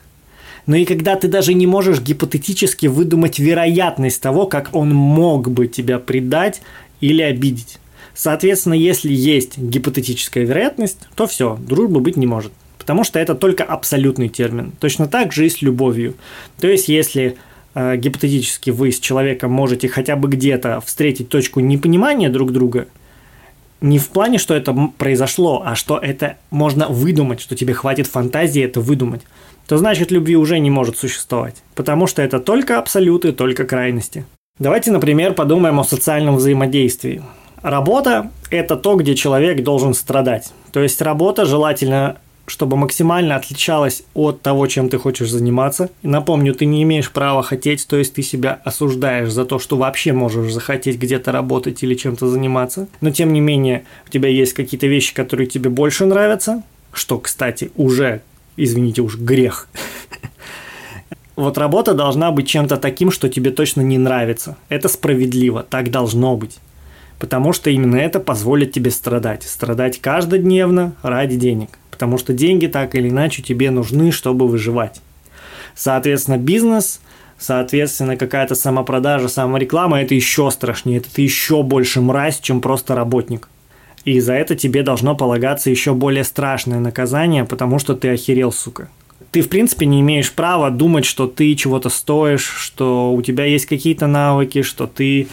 но 0.65 0.75
и 0.75 0.85
когда 0.85 1.15
ты 1.15 1.27
даже 1.27 1.53
не 1.53 1.67
можешь 1.67 2.01
гипотетически 2.01 2.87
выдумать 2.87 3.39
вероятность 3.39 4.21
того, 4.21 4.45
как 4.45 4.75
он 4.75 4.93
мог 4.93 5.49
бы 5.49 5.67
тебя 5.67 5.99
предать 5.99 6.61
или 6.99 7.21
обидеть. 7.21 7.79
Соответственно, 8.13 8.73
если 8.73 9.11
есть 9.11 9.57
гипотетическая 9.57 10.43
вероятность, 10.43 10.99
то 11.15 11.27
все, 11.27 11.57
дружбы 11.59 11.99
быть 11.99 12.17
не 12.17 12.27
может. 12.27 12.51
Потому 12.77 13.03
что 13.03 13.19
это 13.19 13.35
только 13.35 13.63
абсолютный 13.63 14.27
термин. 14.27 14.73
Точно 14.79 15.07
так 15.07 15.31
же 15.33 15.45
и 15.45 15.49
с 15.49 15.61
любовью. 15.61 16.15
То 16.59 16.67
есть, 16.67 16.89
если 16.89 17.37
э, 17.73 17.95
гипотетически 17.97 18.69
вы 18.71 18.91
с 18.91 18.99
человеком 18.99 19.51
можете 19.51 19.87
хотя 19.87 20.15
бы 20.15 20.27
где-то 20.27 20.81
встретить 20.81 21.29
точку 21.29 21.59
непонимания 21.59 22.29
друг 22.29 22.51
друга, 22.51 22.87
Не 23.81 23.97
в 23.97 24.09
плане, 24.09 24.37
что 24.37 24.53
это 24.53 24.75
произошло, 24.97 25.63
а 25.65 25.75
что 25.75 25.97
это 25.97 26.37
можно 26.51 26.87
выдумать, 26.87 27.41
что 27.41 27.55
тебе 27.55 27.73
хватит 27.73 28.05
фантазии 28.07 28.61
это 28.61 28.79
выдумать, 28.79 29.21
то 29.67 29.77
значит 29.77 30.11
любви 30.11 30.35
уже 30.35 30.59
не 30.59 30.69
может 30.69 30.97
существовать, 30.97 31.63
потому 31.75 32.07
что 32.07 32.21
это 32.21 32.39
только 32.39 32.77
абсолюты, 32.77 33.31
только 33.31 33.65
крайности. 33.65 34.25
Давайте, 34.59 34.91
например, 34.91 35.33
подумаем 35.33 35.79
о 35.79 35.83
социальном 35.83 36.35
взаимодействии. 36.35 37.23
Работа– 37.61 38.31
это 38.49 38.75
то, 38.75 38.95
где 38.95 39.15
человек 39.15 39.63
должен 39.63 39.93
страдать. 39.93 40.51
То 40.71 40.81
есть 40.81 41.01
работа 41.01 41.45
желательно 41.45 42.17
чтобы 42.47 42.75
максимально 42.75 43.37
отличалась 43.37 44.03
от 44.13 44.41
того, 44.41 44.67
чем 44.67 44.89
ты 44.89 44.97
хочешь 44.97 45.29
заниматься. 45.29 45.89
Напомню, 46.03 46.53
ты 46.53 46.65
не 46.65 46.83
имеешь 46.83 47.09
права 47.09 47.43
хотеть, 47.43 47.87
то 47.87 47.95
есть 47.95 48.13
ты 48.13 48.23
себя 48.23 48.59
осуждаешь 48.65 49.31
за 49.31 49.45
то, 49.45 49.57
что 49.57 49.77
вообще 49.77 50.11
можешь 50.11 50.51
захотеть 50.51 50.97
где-то 50.97 51.31
работать 51.31 51.81
или 51.81 51.95
чем-то 51.95 52.27
заниматься. 52.27 52.89
Но 52.99 53.11
тем 53.11 53.31
не 53.31 53.39
менее, 53.39 53.85
у 54.05 54.09
тебя 54.09 54.27
есть 54.27 54.53
какие-то 54.53 54.87
вещи, 54.87 55.13
которые 55.13 55.47
тебе 55.47 55.69
больше 55.69 56.05
нравятся, 56.05 56.63
что, 56.91 57.19
кстати, 57.19 57.71
уже, 57.77 58.21
извините 58.57 59.01
уж, 59.01 59.17
грех. 59.17 59.67
Вот 61.35 61.57
работа 61.57 61.93
должна 61.93 62.31
быть 62.31 62.47
чем-то 62.47 62.77
таким, 62.77 63.09
что 63.09 63.29
тебе 63.29 63.51
точно 63.51 63.81
не 63.81 63.97
нравится. 63.97 64.57
Это 64.69 64.87
справедливо, 64.89 65.63
так 65.63 65.89
должно 65.89 66.35
быть. 66.35 66.59
Потому 67.19 67.53
что 67.53 67.69
именно 67.69 67.95
это 67.95 68.19
позволит 68.19 68.73
тебе 68.73 68.91
страдать. 68.91 69.43
Страдать 69.43 69.99
каждодневно 69.99 70.93
ради 71.01 71.37
денег 71.37 71.79
потому 72.01 72.17
что 72.17 72.33
деньги 72.33 72.65
так 72.65 72.95
или 72.95 73.09
иначе 73.09 73.43
тебе 73.43 73.69
нужны, 73.69 74.11
чтобы 74.11 74.47
выживать. 74.47 75.01
Соответственно, 75.75 76.39
бизнес, 76.39 76.99
соответственно, 77.37 78.17
какая-то 78.17 78.55
самопродажа, 78.55 79.27
самореклама– 79.27 80.01
это 80.01 80.15
еще 80.15 80.49
страшнее, 80.49 80.97
это 80.97 81.13
ты 81.13 81.21
еще 81.21 81.61
больше 81.61 82.01
мразь, 82.01 82.39
чем 82.39 82.59
просто 82.59 82.95
работник. 82.95 83.49
И 84.03 84.19
за 84.19 84.33
это 84.33 84.55
тебе 84.55 84.83
должно 84.83 85.15
полагаться 85.15 85.69
еще 85.69 85.93
более 85.93 86.23
страшное 86.23 86.79
наказание, 86.79 87.45
потому 87.45 87.79
что 87.79 87.95
ты 87.95 88.09
охерел, 88.09 88.51
сука. 88.51 88.89
Ты, 89.31 89.41
в 89.41 89.49
принципе, 89.49 89.85
не 89.85 90.01
имеешь 90.01 90.31
права 90.31 90.71
думать, 90.71 91.05
что 91.05 91.27
ты 91.27 91.55
чего-то 91.55 91.89
стоишь, 91.89 92.43
что 92.43 93.13
у 93.13 93.21
тебя 93.21 93.45
есть 93.45 93.65
какие-то 93.65 94.07
навыки, 94.07 94.61
что 94.61 94.87
ты 94.87 95.27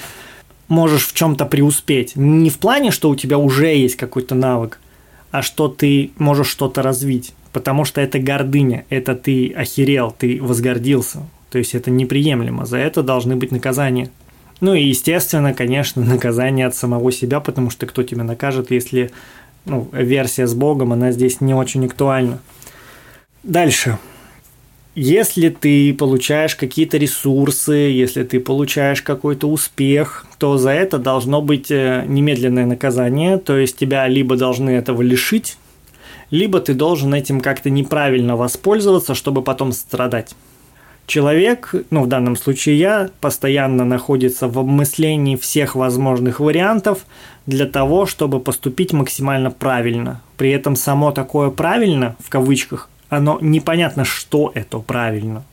можешь 0.68 1.06
в 1.06 1.14
чем-то 1.14 1.46
преуспеть. 1.46 2.14
Не 2.14 2.50
в 2.50 2.58
плане, 2.58 2.90
что 2.90 3.08
у 3.08 3.16
тебя 3.16 3.38
уже 3.38 3.74
есть 3.74 3.96
какой-то 3.96 4.34
навык, 4.34 4.78
а 5.30 5.42
что 5.42 5.68
ты 5.68 6.10
можешь 6.18 6.48
что-то 6.48 6.82
развить. 6.82 7.34
Потому 7.52 7.84
что 7.84 8.00
это 8.00 8.18
гордыня, 8.18 8.84
это 8.90 9.14
ты 9.16 9.52
охерел, 9.52 10.14
ты 10.16 10.38
возгордился. 10.40 11.26
То 11.50 11.58
есть 11.58 11.74
это 11.74 11.90
неприемлемо, 11.90 12.66
за 12.66 12.76
это 12.76 13.02
должны 13.02 13.34
быть 13.36 13.50
наказания. 13.50 14.10
Ну 14.60 14.74
и, 14.74 14.82
естественно, 14.82 15.54
конечно, 15.54 16.04
наказание 16.04 16.66
от 16.66 16.74
самого 16.74 17.12
себя, 17.12 17.40
потому 17.40 17.70
что 17.70 17.86
кто 17.86 18.02
тебя 18.02 18.24
накажет, 18.24 18.70
если 18.70 19.10
ну, 19.64 19.88
версия 19.92 20.46
с 20.46 20.54
Богом, 20.54 20.92
она 20.92 21.12
здесь 21.12 21.40
не 21.40 21.54
очень 21.54 21.86
актуальна. 21.86 22.40
Дальше. 23.42 23.98
Если 24.94 25.48
ты 25.50 25.94
получаешь 25.94 26.56
какие-то 26.56 26.96
ресурсы, 26.96 27.72
если 27.72 28.24
ты 28.24 28.40
получаешь 28.40 29.00
какой-то 29.00 29.48
успех, 29.48 30.26
то 30.38 30.58
за 30.58 30.70
это 30.70 30.98
должно 30.98 31.40
быть 31.40 31.70
э, 31.70 32.04
немедленное 32.08 32.66
наказание, 32.66 33.38
то 33.38 33.56
есть 33.56 33.76
тебя 33.76 34.08
либо 34.08 34.36
должны 34.36 34.70
этого 34.70 35.02
лишить, 35.02 35.56
либо 36.32 36.58
ты 36.58 36.74
должен 36.74 37.14
этим 37.14 37.40
как-то 37.40 37.70
неправильно 37.70 38.36
воспользоваться, 38.36 39.14
чтобы 39.14 39.42
потом 39.42 39.70
страдать. 39.70 40.34
Человек, 41.08 41.74
ну 41.88 42.02
в 42.02 42.06
данном 42.06 42.36
случае 42.36 42.78
я, 42.78 43.10
постоянно 43.22 43.86
находится 43.86 44.46
в 44.46 44.58
обмыслении 44.58 45.36
всех 45.36 45.74
возможных 45.74 46.38
вариантов 46.38 47.06
для 47.46 47.64
того, 47.64 48.04
чтобы 48.04 48.40
поступить 48.40 48.92
максимально 48.92 49.50
правильно. 49.50 50.20
При 50.36 50.50
этом 50.50 50.76
само 50.76 51.10
такое 51.10 51.48
правильно, 51.48 52.14
в 52.22 52.28
кавычках, 52.28 52.90
оно 53.08 53.38
непонятно, 53.40 54.04
что 54.04 54.52
это 54.54 54.80
правильно. 54.80 55.44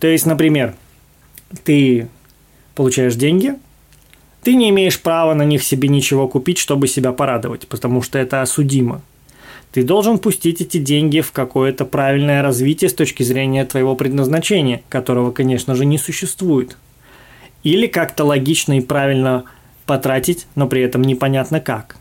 То 0.00 0.08
есть, 0.08 0.26
например, 0.26 0.74
ты 1.62 2.08
получаешь 2.74 3.14
деньги, 3.14 3.54
ты 4.42 4.56
не 4.56 4.70
имеешь 4.70 5.00
права 5.00 5.34
на 5.34 5.44
них 5.44 5.62
себе 5.62 5.88
ничего 5.88 6.26
купить, 6.26 6.58
чтобы 6.58 6.88
себя 6.88 7.12
порадовать, 7.12 7.68
потому 7.68 8.02
что 8.02 8.18
это 8.18 8.42
осудимо. 8.42 9.02
Ты 9.74 9.82
должен 9.82 10.18
пустить 10.18 10.60
эти 10.60 10.78
деньги 10.78 11.20
в 11.20 11.32
какое-то 11.32 11.84
правильное 11.84 12.42
развитие 12.42 12.88
с 12.88 12.94
точки 12.94 13.24
зрения 13.24 13.64
твоего 13.64 13.96
предназначения, 13.96 14.82
которого, 14.88 15.32
конечно 15.32 15.74
же, 15.74 15.84
не 15.84 15.98
существует. 15.98 16.76
Или 17.64 17.88
как-то 17.88 18.22
логично 18.22 18.78
и 18.78 18.80
правильно 18.80 19.46
потратить, 19.84 20.46
но 20.54 20.68
при 20.68 20.80
этом 20.82 21.02
непонятно 21.02 21.58
как. 21.58 21.96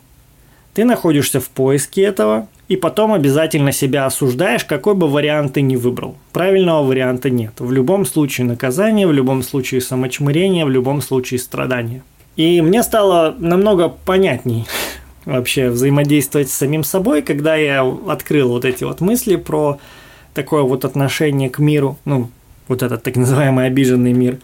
Ты 0.75 0.86
находишься 0.86 1.39
в 1.39 1.50
поиске 1.50 2.03
этого, 2.03 2.48
и 2.68 2.75
потом 2.75 3.12
обязательно 3.12 3.72
себя 3.72 4.06
осуждаешь, 4.06 4.65
какой 4.65 4.94
бы 4.94 5.08
вариант 5.08 5.53
ты 5.53 5.63
ни 5.63 5.75
выбрал. 5.75 6.15
Правильного 6.32 6.84
варианта 6.86 7.32
нет. 7.32 7.53
В 7.58 7.72
любом 7.72 8.06
случае 8.06 8.46
наказание, 8.46 9.08
в 9.08 9.13
любом 9.13 9.42
случае 9.42 9.82
самочмырение, 9.82 10.65
в 10.65 10.70
любом 10.70 11.01
случае 11.01 11.39
страдание. 11.39 12.03
И 12.36 12.62
мне 12.62 12.84
стало 12.84 13.34
намного 13.39 13.89
понятней 13.89 14.68
вообще 15.25 15.70
взаимодействовать 15.70 16.50
с 16.50 16.53
самим 16.53 16.84
собой, 16.84 17.22
когда 17.22 17.56
я 17.56 17.84
открыл 17.84 18.50
вот 18.50 18.65
эти 18.65 18.84
вот 18.84 19.01
мысли 19.01 19.36
про 19.36 19.80
такое 20.34 20.63
вот 20.63 20.86
отношение 20.86 21.50
к 21.50 21.60
миру, 21.60 21.98
ну, 22.06 22.30
вот 22.68 22.84
этот 22.84 23.03
так 23.03 23.15
называемый 23.15 23.68
обиженный 23.68 24.13
мир. 24.13 24.39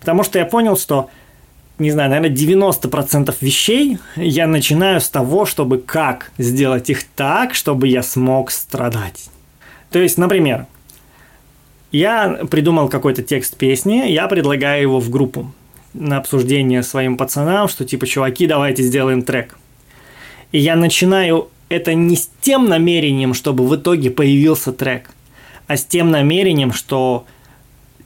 Потому 0.00 0.22
что 0.22 0.38
я 0.38 0.44
понял, 0.44 0.76
что 0.76 1.10
не 1.78 1.90
знаю, 1.90 2.10
наверное, 2.10 2.36
90% 2.36 3.34
вещей 3.40 3.98
я 4.16 4.46
начинаю 4.46 5.00
с 5.00 5.08
того, 5.08 5.44
чтобы 5.44 5.78
как 5.78 6.30
сделать 6.38 6.88
их 6.88 7.04
так, 7.04 7.54
чтобы 7.54 7.88
я 7.88 8.02
смог 8.02 8.50
страдать. 8.50 9.28
То 9.90 9.98
есть, 9.98 10.16
например, 10.18 10.66
я 11.90 12.40
придумал 12.50 12.88
какой-то 12.88 13.22
текст 13.22 13.56
песни, 13.56 14.08
я 14.08 14.28
предлагаю 14.28 14.82
его 14.82 15.00
в 15.00 15.10
группу 15.10 15.52
на 15.92 16.18
обсуждение 16.18 16.82
своим 16.82 17.16
пацанам, 17.16 17.68
что 17.68 17.84
типа, 17.84 18.06
чуваки, 18.06 18.46
давайте 18.46 18.82
сделаем 18.82 19.22
трек. 19.22 19.56
И 20.54 20.58
я 20.60 20.76
начинаю 20.76 21.48
это 21.68 21.94
не 21.94 22.14
с 22.14 22.30
тем 22.40 22.68
намерением, 22.68 23.34
чтобы 23.34 23.66
в 23.66 23.74
итоге 23.74 24.12
появился 24.12 24.72
трек, 24.72 25.10
а 25.66 25.76
с 25.76 25.84
тем 25.84 26.12
намерением, 26.12 26.72
что 26.72 27.24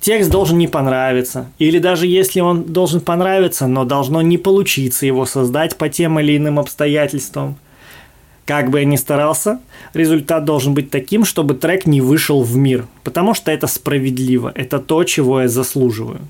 текст 0.01 0.31
должен 0.31 0.57
не 0.57 0.67
понравиться. 0.67 1.51
Или 1.59 1.79
даже 1.79 2.07
если 2.07 2.41
он 2.41 2.63
должен 2.63 3.03
понравиться, 3.03 3.67
но 3.67 3.85
должно 3.85 4.23
не 4.23 4.39
получиться 4.39 5.05
его 5.05 5.27
создать 5.27 5.77
по 5.77 5.91
тем 5.91 6.19
или 6.21 6.39
иным 6.39 6.59
обстоятельствам. 6.59 7.57
Как 8.47 8.71
бы 8.71 8.79
я 8.79 8.87
ни 8.87 8.97
старался, 8.97 9.61
результат 9.93 10.47
должен 10.47 10.73
быть 10.73 10.91
таким, 10.91 11.27
чтобы 11.27 11.53
трек 11.53 11.85
не 11.85 12.01
вышел 12.01 12.43
в 12.43 12.57
мир, 12.57 12.87
потому 13.05 13.35
что 13.35 13.53
это 13.53 13.67
справедливо, 13.67 14.51
это 14.55 14.79
то, 14.79 15.05
чего 15.05 15.43
я 15.43 15.49
заслуживаю. 15.49 16.21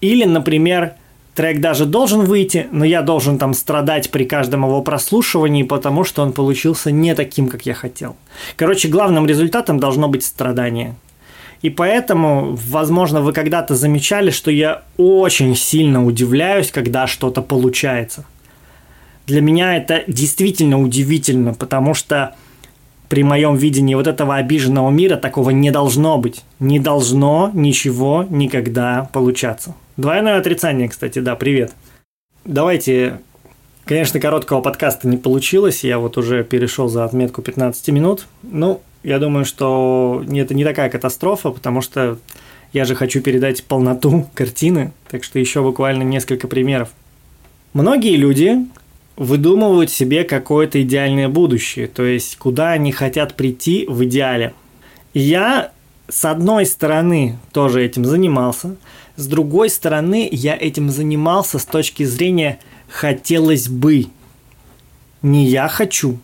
Или, 0.00 0.24
например, 0.24 0.94
трек 1.34 1.60
даже 1.60 1.86
должен 1.86 2.24
выйти, 2.24 2.66
но 2.72 2.84
я 2.84 3.02
должен 3.02 3.38
там 3.38 3.54
страдать 3.54 4.10
при 4.10 4.24
каждом 4.24 4.64
его 4.64 4.82
прослушивании, 4.82 5.62
потому 5.62 6.04
что 6.04 6.22
он 6.22 6.32
получился 6.32 6.90
не 6.90 7.14
таким, 7.14 7.48
как 7.48 7.66
я 7.66 7.74
хотел. 7.74 8.16
Короче, 8.56 8.88
главным 8.88 9.26
результатом 9.26 9.78
должно 9.78 10.08
быть 10.08 10.24
страдание. 10.24 10.94
И 11.62 11.68
поэтому, 11.68 12.58
возможно, 12.68 13.20
вы 13.20 13.32
когда-то 13.32 13.74
замечали, 13.74 14.30
что 14.30 14.50
я 14.50 14.82
очень 14.96 15.54
сильно 15.54 16.04
удивляюсь, 16.04 16.70
когда 16.70 17.06
что-то 17.06 17.42
получается. 17.42 18.24
Для 19.26 19.42
меня 19.42 19.76
это 19.76 20.02
действительно 20.06 20.80
удивительно, 20.80 21.52
потому 21.52 21.92
что 21.92 22.34
при 23.10 23.22
моем 23.22 23.56
видении 23.56 23.94
вот 23.94 24.06
этого 24.06 24.36
обиженного 24.36 24.88
мира 24.90 25.16
такого 25.16 25.50
не 25.50 25.70
должно 25.70 26.16
быть. 26.16 26.42
Не 26.60 26.78
должно 26.78 27.50
ничего 27.52 28.24
никогда 28.30 29.10
получаться. 29.12 29.74
Двойное 30.00 30.38
отрицание, 30.38 30.88
кстати, 30.88 31.18
да, 31.18 31.36
привет. 31.36 31.74
Давайте, 32.46 33.20
конечно, 33.84 34.18
короткого 34.18 34.62
подкаста 34.62 35.06
не 35.06 35.18
получилось, 35.18 35.84
я 35.84 35.98
вот 35.98 36.16
уже 36.16 36.42
перешел 36.42 36.88
за 36.88 37.04
отметку 37.04 37.42
15 37.42 37.88
минут. 37.88 38.26
Ну, 38.42 38.80
я 39.02 39.18
думаю, 39.18 39.44
что 39.44 40.24
это 40.26 40.54
не 40.54 40.64
такая 40.64 40.88
катастрофа, 40.88 41.50
потому 41.50 41.82
что 41.82 42.16
я 42.72 42.86
же 42.86 42.94
хочу 42.94 43.20
передать 43.20 43.62
полноту 43.64 44.26
картины, 44.34 44.92
так 45.10 45.22
что 45.22 45.38
еще 45.38 45.60
буквально 45.60 46.02
несколько 46.02 46.48
примеров. 46.48 46.88
Многие 47.74 48.16
люди 48.16 48.56
выдумывают 49.18 49.90
себе 49.90 50.24
какое-то 50.24 50.80
идеальное 50.80 51.28
будущее, 51.28 51.88
то 51.88 52.04
есть 52.04 52.38
куда 52.38 52.70
они 52.70 52.90
хотят 52.90 53.34
прийти 53.34 53.84
в 53.86 54.02
идеале. 54.04 54.54
Я, 55.12 55.72
с 56.08 56.24
одной 56.24 56.64
стороны, 56.64 57.36
тоже 57.52 57.84
этим 57.84 58.06
занимался, 58.06 58.76
с 59.20 59.26
другой 59.26 59.68
стороны, 59.70 60.28
я 60.32 60.56
этим 60.56 60.90
занимался 60.90 61.58
с 61.58 61.64
точки 61.64 62.04
зрения 62.04 62.58
«хотелось 62.88 63.68
бы». 63.68 64.06
Не 65.22 65.46
я 65.46 65.68
хочу, 65.68 66.18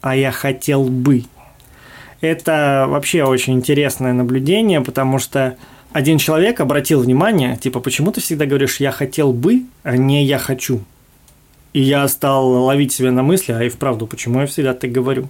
а 0.00 0.16
я 0.16 0.32
хотел 0.32 0.84
бы. 0.84 1.24
Это 2.20 2.86
вообще 2.88 3.24
очень 3.24 3.52
интересное 3.52 4.12
наблюдение, 4.12 4.80
потому 4.80 5.18
что 5.18 5.56
один 5.92 6.18
человек 6.18 6.60
обратил 6.60 7.00
внимание, 7.00 7.56
типа, 7.56 7.80
почему 7.80 8.12
ты 8.12 8.20
всегда 8.20 8.46
говоришь 8.46 8.80
«я 8.80 8.92
хотел 8.92 9.32
бы», 9.32 9.64
а 9.82 9.96
не 9.96 10.24
«я 10.24 10.38
хочу». 10.38 10.80
И 11.74 11.82
я 11.82 12.08
стал 12.08 12.48
ловить 12.48 12.92
себя 12.92 13.12
на 13.12 13.22
мысли, 13.22 13.52
а 13.52 13.62
и 13.62 13.68
вправду, 13.68 14.06
почему 14.06 14.40
я 14.40 14.46
всегда 14.46 14.72
так 14.72 14.90
говорю. 14.90 15.28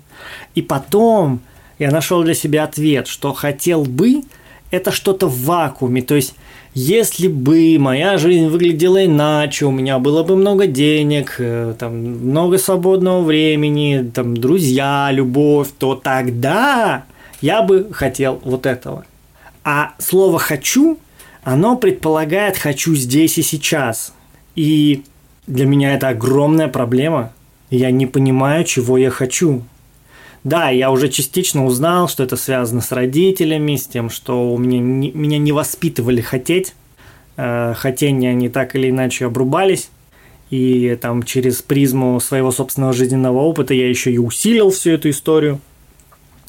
И 0.55 0.63
потом 0.63 1.41
я 1.79 1.91
нашел 1.91 2.23
для 2.23 2.35
себя 2.35 2.65
ответ, 2.65 3.09
что 3.09 3.33
хотел 3.33 3.85
бы, 3.85 4.23
это 4.71 4.93
что-то 4.93 5.27
в 5.27 5.45
вакууме. 5.45 6.03
То 6.03 6.15
есть, 6.15 6.35
если 6.79 7.27
бы 7.27 7.77
моя 7.81 8.19
жизнь 8.19 8.47
выглядела 8.47 9.05
иначе, 9.05 9.67
у 9.67 9.73
меня 9.73 9.99
было 9.99 10.23
бы 10.23 10.37
много 10.37 10.69
денег, 10.69 11.35
э, 11.39 11.75
там, 11.77 11.93
много 11.93 12.57
свободного 12.57 13.23
времени, 13.23 14.09
там, 14.15 14.37
друзья, 14.37 15.09
любовь, 15.11 15.71
то 15.77 15.97
тогда 15.97 17.05
я 17.41 17.63
бы 17.63 17.89
хотел 17.91 18.41
вот 18.45 18.65
этого. 18.65 19.05
А 19.65 19.95
слово 19.99 20.39
«хочу» 20.39 20.99
оно 21.43 21.77
предполагает 21.77 22.57
«хочу 22.57 22.95
здесь 22.95 23.39
и 23.39 23.43
сейчас». 23.43 24.13
И 24.55 25.03
для 25.49 25.67
меня 25.67 25.95
это 25.95 26.09
огромная 26.09 26.69
проблема. 26.69 27.33
Я 27.71 27.91
не 27.91 28.07
понимаю, 28.07 28.65
чего 28.65 28.99
я 28.99 29.11
хочу. 29.11 29.63
Да, 30.49 30.71
я 30.71 30.91
уже 30.91 31.11
частично 31.11 31.67
узнал, 31.67 32.09
что 32.09 32.23
это 32.23 32.37
связано 32.37 32.81
с 32.81 32.91
родителями, 32.91 33.77
с 33.77 33.87
тем, 33.87 34.09
что 34.09 34.51
у 34.51 34.57
меня 34.57 34.79
не, 34.79 35.11
меня 35.11 35.37
не 35.37 35.53
воспитывали 35.53 36.23
хотеть. 36.23 36.75
Э, 37.37 37.75
хотения 37.77 38.31
они 38.31 38.49
так 38.49 38.75
или 38.75 38.89
иначе 38.89 39.27
обрубались. 39.27 39.91
И 40.49 40.97
там 41.03 41.23
через 41.23 41.61
призму 41.61 42.19
своего 42.21 42.51
собственного 42.51 42.95
жизненного 42.95 43.41
опыта 43.41 43.75
я 43.75 43.91
еще 43.91 44.11
и 44.11 44.17
усилил 44.17 44.71
всю 44.71 44.93
эту 44.93 45.11
историю. 45.11 45.61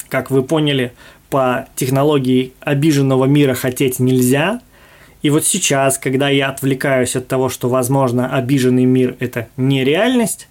Как 0.08 0.30
вы 0.30 0.44
поняли, 0.44 0.94
по 1.28 1.68
технологии 1.76 2.54
обиженного 2.60 3.26
мира 3.26 3.52
хотеть 3.52 3.98
нельзя– 4.00 4.62
и 5.22 5.28
вот 5.28 5.44
сейчас, 5.44 5.98
когда 5.98 6.30
я 6.30 6.48
отвлекаюсь 6.48 7.14
от 7.14 7.28
того, 7.28 7.50
что, 7.50 7.68
возможно, 7.68 8.34
обиженный 8.34 8.86
мир– 8.86 9.16
это 9.20 9.48
нереальность, 9.58 10.48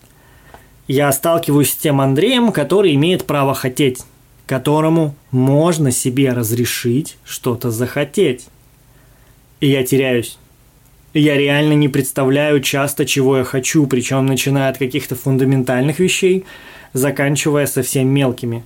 я 0.89 1.11
сталкиваюсь 1.11 1.71
с 1.71 1.75
тем 1.75 2.01
Андреем, 2.01 2.51
который 2.51 2.95
имеет 2.95 3.25
право 3.25 3.53
хотеть, 3.53 4.01
которому 4.47 5.13
можно 5.29 5.91
себе 5.91 6.33
разрешить 6.33 7.15
что-то 7.23 7.69
захотеть. 7.69 8.47
И 9.59 9.67
я 9.67 9.83
теряюсь. 9.83 10.39
Я 11.13 11.37
реально 11.37 11.73
не 11.73 11.89
представляю 11.89 12.59
часто, 12.61 13.05
чего 13.05 13.37
я 13.37 13.43
хочу, 13.43 13.85
причем 13.85 14.25
начиная 14.25 14.69
от 14.69 14.79
каких-то 14.79 15.15
фундаментальных 15.15 15.99
вещей, 15.99 16.45
заканчивая 16.93 17.67
совсем 17.67 18.07
мелкими. 18.07 18.65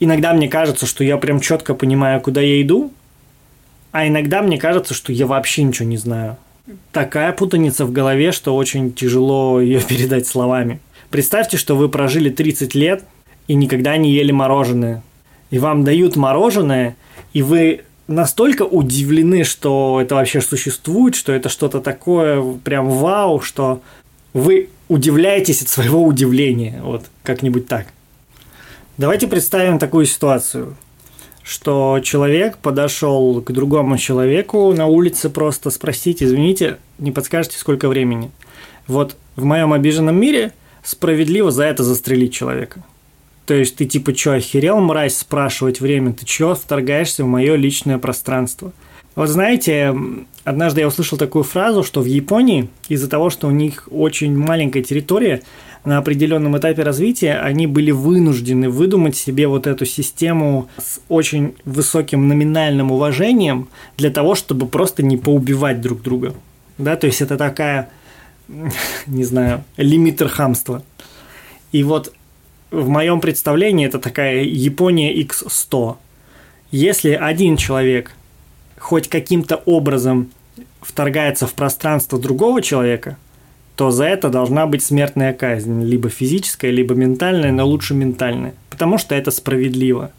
Иногда 0.00 0.34
мне 0.34 0.48
кажется, 0.48 0.84
что 0.84 1.02
я 1.02 1.16
прям 1.16 1.40
четко 1.40 1.72
понимаю, 1.72 2.20
куда 2.20 2.42
я 2.42 2.60
иду, 2.60 2.92
а 3.90 4.06
иногда 4.06 4.42
мне 4.42 4.58
кажется, 4.58 4.92
что 4.92 5.14
я 5.14 5.26
вообще 5.26 5.62
ничего 5.62 5.88
не 5.88 5.96
знаю. 5.96 6.36
Такая 6.92 7.32
путаница 7.32 7.86
в 7.86 7.92
голове, 7.92 8.32
что 8.32 8.54
очень 8.54 8.92
тяжело 8.92 9.62
ее 9.62 9.80
передать 9.80 10.26
словами. 10.26 10.78
Представьте, 11.12 11.58
что 11.58 11.76
вы 11.76 11.90
прожили 11.90 12.30
30 12.30 12.74
лет 12.74 13.04
и 13.46 13.52
никогда 13.54 13.98
не 13.98 14.10
ели 14.12 14.32
мороженое. 14.32 15.02
И 15.50 15.58
вам 15.58 15.84
дают 15.84 16.16
мороженое, 16.16 16.96
и 17.34 17.42
вы 17.42 17.82
настолько 18.08 18.62
удивлены, 18.62 19.44
что 19.44 20.00
это 20.00 20.14
вообще 20.14 20.40
существует, 20.40 21.14
что 21.14 21.32
это 21.32 21.50
что-то 21.50 21.82
такое 21.82 22.42
прям 22.64 22.88
вау, 22.88 23.42
что 23.42 23.82
вы 24.32 24.70
удивляетесь 24.88 25.60
от 25.60 25.68
своего 25.68 26.02
удивления. 26.02 26.80
Вот 26.82 27.04
как-нибудь 27.22 27.68
так. 27.68 27.88
Давайте 28.96 29.28
представим 29.28 29.78
такую 29.78 30.06
ситуацию 30.06 30.76
что 31.44 31.98
человек 32.04 32.58
подошел 32.58 33.42
к 33.42 33.50
другому 33.50 33.98
человеку 33.98 34.72
на 34.74 34.86
улице 34.86 35.28
просто 35.28 35.70
спросить, 35.70 36.22
извините, 36.22 36.78
не 37.00 37.10
подскажете, 37.10 37.58
сколько 37.58 37.88
времени. 37.88 38.30
Вот 38.86 39.16
в 39.34 39.44
моем 39.44 39.72
обиженном 39.72 40.14
мире 40.14 40.52
справедливо 40.82 41.50
за 41.50 41.64
это 41.64 41.84
застрелить 41.84 42.32
человека. 42.32 42.82
То 43.46 43.54
есть 43.54 43.76
ты 43.76 43.86
типа 43.86 44.14
что, 44.14 44.34
охерел, 44.34 44.80
мразь, 44.80 45.16
спрашивать 45.16 45.80
время? 45.80 46.12
Ты 46.12 46.26
что, 46.26 46.54
вторгаешься 46.54 47.24
в 47.24 47.28
мое 47.28 47.56
личное 47.56 47.98
пространство? 47.98 48.72
Вот 49.14 49.28
знаете, 49.28 49.94
однажды 50.44 50.80
я 50.80 50.88
услышал 50.88 51.18
такую 51.18 51.44
фразу, 51.44 51.82
что 51.82 52.00
в 52.00 52.06
Японии 52.06 52.68
из-за 52.88 53.08
того, 53.08 53.30
что 53.30 53.48
у 53.48 53.50
них 53.50 53.88
очень 53.90 54.36
маленькая 54.36 54.82
территория, 54.82 55.42
на 55.84 55.98
определенном 55.98 56.56
этапе 56.56 56.82
развития 56.82 57.34
они 57.34 57.66
были 57.66 57.90
вынуждены 57.90 58.70
выдумать 58.70 59.16
себе 59.16 59.48
вот 59.48 59.66
эту 59.66 59.84
систему 59.84 60.68
с 60.78 61.00
очень 61.08 61.54
высоким 61.64 62.28
номинальным 62.28 62.92
уважением 62.92 63.68
для 63.96 64.10
того, 64.10 64.36
чтобы 64.36 64.66
просто 64.66 65.02
не 65.02 65.16
поубивать 65.16 65.80
друг 65.80 66.02
друга. 66.02 66.34
Да, 66.78 66.96
то 66.96 67.06
есть 67.06 67.20
это 67.20 67.36
такая, 67.36 67.90
не 69.06 69.24
знаю, 69.24 69.64
лимитер 69.76 70.28
хамства. 70.28 70.82
И 71.72 71.82
вот 71.82 72.12
в 72.70 72.88
моем 72.88 73.20
представлении 73.20 73.86
это 73.86 73.98
такая 73.98 74.42
Япония 74.42 75.14
X100. 75.22 75.96
Если 76.70 77.12
один 77.12 77.56
человек 77.56 78.12
хоть 78.78 79.08
каким-то 79.08 79.56
образом 79.56 80.30
вторгается 80.80 81.46
в 81.46 81.54
пространство 81.54 82.18
другого 82.18 82.62
человека– 82.62 83.16
то 83.76 83.90
за 83.90 84.04
это 84.04 84.28
должна 84.28 84.66
быть 84.66 84.82
смертная 84.82 85.32
казнь, 85.32 85.82
либо 85.84 86.08
физическая, 86.08 86.70
либо 86.70 86.94
ментальная, 86.94 87.52
но 87.52 87.66
лучше 87.66 87.94
ментальная, 87.94 88.54
потому 88.70 88.98
что 88.98 89.14
это 89.14 89.30
справедливо. 89.30 90.12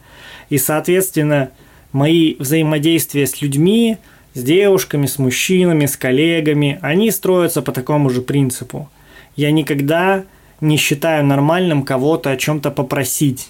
И, 0.50 0.58
соответственно, 0.58 1.52
мои 1.92 2.36
взаимодействия 2.40 3.28
с 3.28 3.42
людьми, 3.42 3.98
с 4.34 4.42
девушками, 4.42 5.06
с 5.06 5.20
мужчинами, 5.20 5.86
с 5.86 5.98
коллегами, 5.98 6.80
они 6.82 7.12
строятся 7.12 7.62
по 7.62 7.72
такому 7.72 8.10
же 8.10 8.22
принципу. 8.22 8.90
Я 9.36 9.52
никогда 9.52 10.24
не 10.62 10.78
считаю 10.78 11.26
нормальным 11.26 11.84
кого-то 11.84 12.32
о 12.32 12.38
чем-то 12.38 12.72
попросить. 12.72 13.50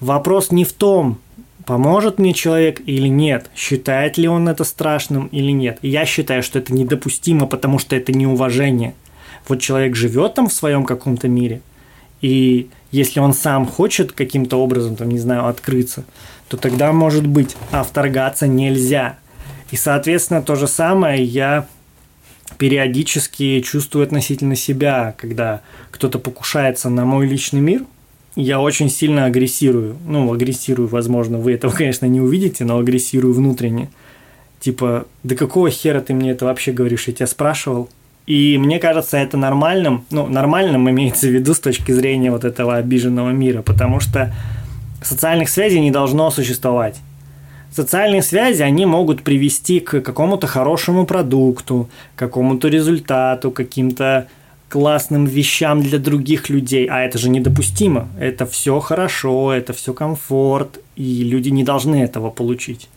Вопрос 0.00 0.50
не 0.50 0.64
в 0.64 0.72
том, 0.72 1.18
поможет 1.64 2.18
мне 2.18 2.34
человек 2.34 2.80
или 2.86 3.08
нет, 3.08 3.50
считает 3.54 4.18
ли 4.18 4.28
он 4.28 4.48
это 4.48 4.64
страшным 4.64 5.26
или 5.28 5.50
нет. 5.50 5.78
я 5.82 6.04
считаю, 6.06 6.42
что 6.42 6.58
это 6.58 6.72
недопустимо, 6.72 7.46
потому 7.46 7.78
что 7.78 7.96
это 7.96 8.12
неуважение– 8.12 8.94
вот 9.48 9.60
человек 9.60 9.96
живет 9.96 10.34
там 10.34 10.48
в 10.48 10.52
своем 10.52 10.84
каком-то 10.84 11.28
мире, 11.28 11.60
и 12.20 12.68
если 12.90 13.20
он 13.20 13.32
сам 13.32 13.66
хочет 13.66 14.12
каким-то 14.12 14.56
образом, 14.56 14.96
там, 14.96 15.08
не 15.10 15.18
знаю, 15.18 15.46
открыться, 15.46 16.04
то 16.48 16.56
тогда 16.56 16.92
может 16.92 17.26
быть, 17.26 17.56
а 17.70 17.82
вторгаться 17.84 18.46
нельзя. 18.46 19.18
И, 19.70 19.76
соответственно, 19.76 20.42
то 20.42 20.54
же 20.54 20.66
самое 20.66 21.22
я 21.22 21.66
периодически 22.56 23.60
чувствую 23.60 24.04
относительно 24.04 24.56
себя, 24.56 25.14
когда 25.18 25.60
кто-то 25.90 26.18
покушается 26.18 26.88
на 26.88 27.04
мой 27.04 27.26
личный 27.26 27.60
мир, 27.60 27.82
я 28.34 28.60
очень 28.60 28.88
сильно 28.88 29.26
агрессирую. 29.26 29.96
Ну, 30.06 30.32
агрессирую, 30.32 30.88
возможно, 30.88 31.38
вы 31.38 31.52
этого, 31.52 31.72
конечно, 31.76 32.06
не 32.06 32.20
увидите, 32.20 32.64
но 32.64 32.78
агрессирую 32.78 33.34
внутренне. 33.34 33.90
Типа, 34.60 35.06
да 35.22 35.36
какого 35.36 35.70
хера 35.70 36.00
ты 36.00 36.14
мне 36.14 36.30
это 36.30 36.44
вообще 36.44 36.72
говоришь? 36.72 37.06
Я 37.06 37.14
тебя 37.14 37.26
спрашивал. 37.26 37.88
И 38.26 38.58
мне 38.58 38.78
кажется 38.78 39.16
это 39.16 39.36
нормальным, 39.36 40.04
ну, 40.10 40.26
нормальным 40.26 40.90
имеется 40.90 41.28
в 41.28 41.30
виду 41.30 41.54
с 41.54 41.60
точки 41.60 41.92
зрения 41.92 42.30
вот 42.30 42.44
этого 42.44 42.76
обиженного 42.76 43.30
мира, 43.30 43.62
потому 43.62 44.00
что 44.00 44.34
социальных 45.02 45.48
связей 45.48 45.80
не 45.80 45.90
должно 45.90 46.30
существовать. 46.30 46.96
Социальные 47.70 48.22
связи, 48.22 48.62
они 48.62 48.86
могут 48.86 49.22
привести 49.22 49.80
к 49.80 50.00
какому-то 50.00 50.46
хорошему 50.46 51.06
продукту, 51.06 51.88
какому-то 52.16 52.68
результату, 52.68 53.50
каким-то 53.50 54.26
классным 54.68 55.26
вещам 55.26 55.82
для 55.82 55.98
других 55.98 56.48
людей, 56.50 56.86
а 56.86 57.00
это 57.00 57.18
же 57.18 57.30
недопустимо. 57.30 58.08
Это 58.18 58.46
все 58.46 58.80
хорошо, 58.80 59.52
это 59.52 59.72
все 59.72 59.94
комфорт, 59.94 60.80
и 60.96 61.22
люди 61.24 61.50
не 61.50 61.64
должны 61.64 62.02
этого 62.02 62.30
получить 62.30 62.88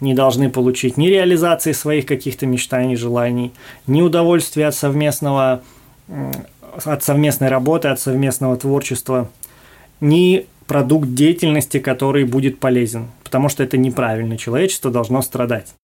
не 0.00 0.14
должны 0.14 0.48
получить 0.48 0.96
ни 0.96 1.08
реализации 1.08 1.72
своих 1.72 2.06
каких-то 2.06 2.46
мечтаний, 2.46 2.96
желаний, 2.96 3.52
ни 3.86 4.00
удовольствия 4.00 4.68
от 4.68 4.74
совместного 4.74 5.62
от 6.84 7.02
совместной 7.02 7.48
работы, 7.48 7.88
от 7.88 8.00
совместного 8.00 8.56
творчества, 8.56 9.28
ни 10.00 10.46
продукт 10.70 11.14
деятельности, 11.14 11.80
который 11.80 12.22
будет 12.22 12.60
полезен, 12.60 13.08
потому 13.24 13.48
что 13.48 13.64
это 13.64 13.76
неправильно, 13.76 14.38
человечество 14.38 14.88
должно 14.88 15.20
страдать. 15.20 15.74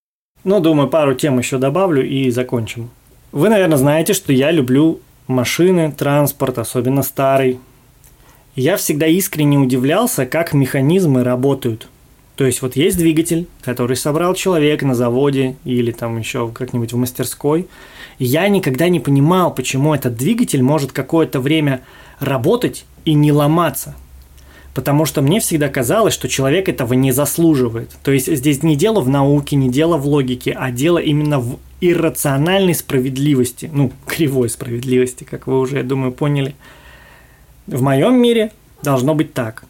Но, 0.45 0.61
думаю, 0.61 0.87
пару 0.87 1.13
тем 1.13 1.37
еще 1.37 1.57
добавлю 1.57 2.07
и 2.07 2.29
закончим. 2.29 2.89
Вы, 3.33 3.49
наверное, 3.49 3.77
знаете, 3.77 4.13
что 4.13 4.31
я 4.31 4.49
люблю 4.49 5.01
машины, 5.27 5.91
транспорт, 5.91 6.57
особенно 6.57 7.03
старый. 7.03 7.59
Я 8.55 8.77
всегда 8.77 9.07
искренне 9.07 9.57
удивлялся, 9.57 10.25
как 10.25 10.53
механизмы 10.53 11.25
работают– 11.25 11.89
то 12.37 12.45
есть 12.45 12.61
вот 12.61 12.75
есть 12.75 12.97
двигатель, 12.97 13.47
который 13.63 13.97
собрал 13.97 14.35
человек 14.35 14.83
на 14.83 14.93
заводе 14.93 15.55
или 15.65 15.91
там 15.91 16.19
еще 16.19 16.49
как-нибудь 16.49 16.93
в 16.93 16.95
мастерской. 16.95 17.67
И 18.19 18.25
я 18.25 18.47
никогда 18.47 18.89
не 18.89 18.99
понимал, 18.99 19.51
почему 19.55 19.95
этот 19.95 20.15
двигатель 20.15 20.61
может 20.61 20.91
какое-то 20.91 21.39
время 21.39 21.81
работать 22.19 22.85
и 23.05 23.15
не 23.15 23.31
ломаться. 23.31 23.95
Потому 24.77 25.05
что 25.05 25.23
мне 25.23 25.39
всегда 25.39 25.69
казалось, 25.69 26.13
что 26.13 26.29
человек 26.29 26.69
этого 26.69 26.93
не 26.93 27.11
заслуживает. 27.11 27.97
То 28.03 28.11
есть 28.11 28.31
здесь 28.31 28.61
не 28.61 28.75
дело 28.75 29.01
в 29.01 29.09
науке, 29.09 29.55
не 29.55 29.69
дело 29.71 29.97
в 29.97 30.05
логике, 30.05 30.51
а 30.51 30.69
дело 30.69 30.99
именно 30.99 31.39
в 31.39 31.57
иррациональной 31.81 32.75
справедливости, 32.75 33.71
ну, 33.73 33.91
кривой 34.05 34.49
справедливости, 34.49 35.23
как 35.23 35.47
вы 35.47 35.59
уже, 35.59 35.77
я 35.77 35.83
думаю, 35.83 36.11
поняли. 36.11 36.53
В 37.65 37.81
моем 37.81 38.21
мире 38.21 38.51
должно 38.83 39.15
быть 39.15 39.33
так. 39.33 39.63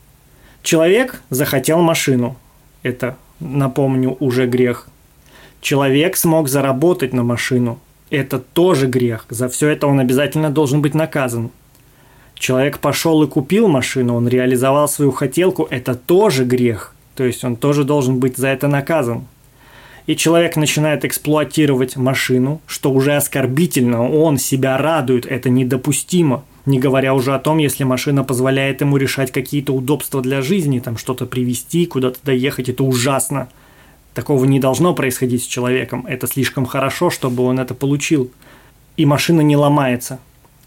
Человек 0.61 1.21
захотел 1.29 1.79
машину. 1.81 2.35
Это, 2.83 3.15
напомню, 3.39 4.17
уже 4.19 4.45
грех. 4.45 4.89
Человек 5.61 6.17
смог 6.17 6.49
заработать 6.49 7.13
на 7.13 7.23
машину. 7.23 7.79
Это 8.09 8.39
тоже 8.39 8.87
грех. 8.87 9.25
За 9.29 9.47
все 9.47 9.69
это 9.69 9.87
он 9.87 10.01
обязательно 10.01 10.49
должен 10.49 10.81
быть 10.81 10.95
наказан. 10.95 11.49
Человек 12.39 12.79
пошел 12.79 13.23
и 13.23 13.27
купил 13.27 13.67
машину, 13.67 14.15
он 14.15 14.27
реализовал 14.27 14.87
свою 14.87 15.11
хотелку, 15.11 15.67
это 15.69 15.95
тоже 15.95 16.45
грех. 16.45 16.93
То 17.15 17.23
есть 17.23 17.43
он 17.43 17.55
тоже 17.55 17.83
должен 17.83 18.19
быть 18.19 18.37
за 18.37 18.49
это 18.49 18.67
наказан. 18.67 19.25
И 20.05 20.15
человек 20.15 20.55
начинает 20.55 21.03
эксплуатировать 21.03 21.97
машину, 21.97 22.61
что 22.67 22.91
уже 22.91 23.15
оскорбительно, 23.15 24.09
он 24.09 24.37
себя 24.37 24.77
радует, 24.77 25.25
это 25.25 25.49
недопустимо. 25.49 26.43
Не 26.65 26.79
говоря 26.79 27.13
уже 27.13 27.33
о 27.33 27.39
том, 27.39 27.57
если 27.57 27.83
машина 27.83 28.23
позволяет 28.23 28.81
ему 28.81 28.97
решать 28.97 29.31
какие-то 29.31 29.73
удобства 29.73 30.21
для 30.21 30.41
жизни, 30.41 30.79
там 30.79 30.97
что-то 30.97 31.25
привезти, 31.25 31.85
куда-то 31.85 32.19
доехать, 32.23 32.69
это 32.69 32.83
ужасно. 32.83 33.49
Такого 34.13 34.45
не 34.45 34.59
должно 34.59 34.93
происходить 34.93 35.43
с 35.43 35.47
человеком. 35.47 36.05
Это 36.07 36.27
слишком 36.27 36.65
хорошо, 36.65 37.09
чтобы 37.09 37.43
он 37.43 37.59
это 37.59 37.73
получил. 37.73 38.31
И 38.95 39.05
машина 39.05 39.41
не 39.41 39.55
ломается. 39.55 40.19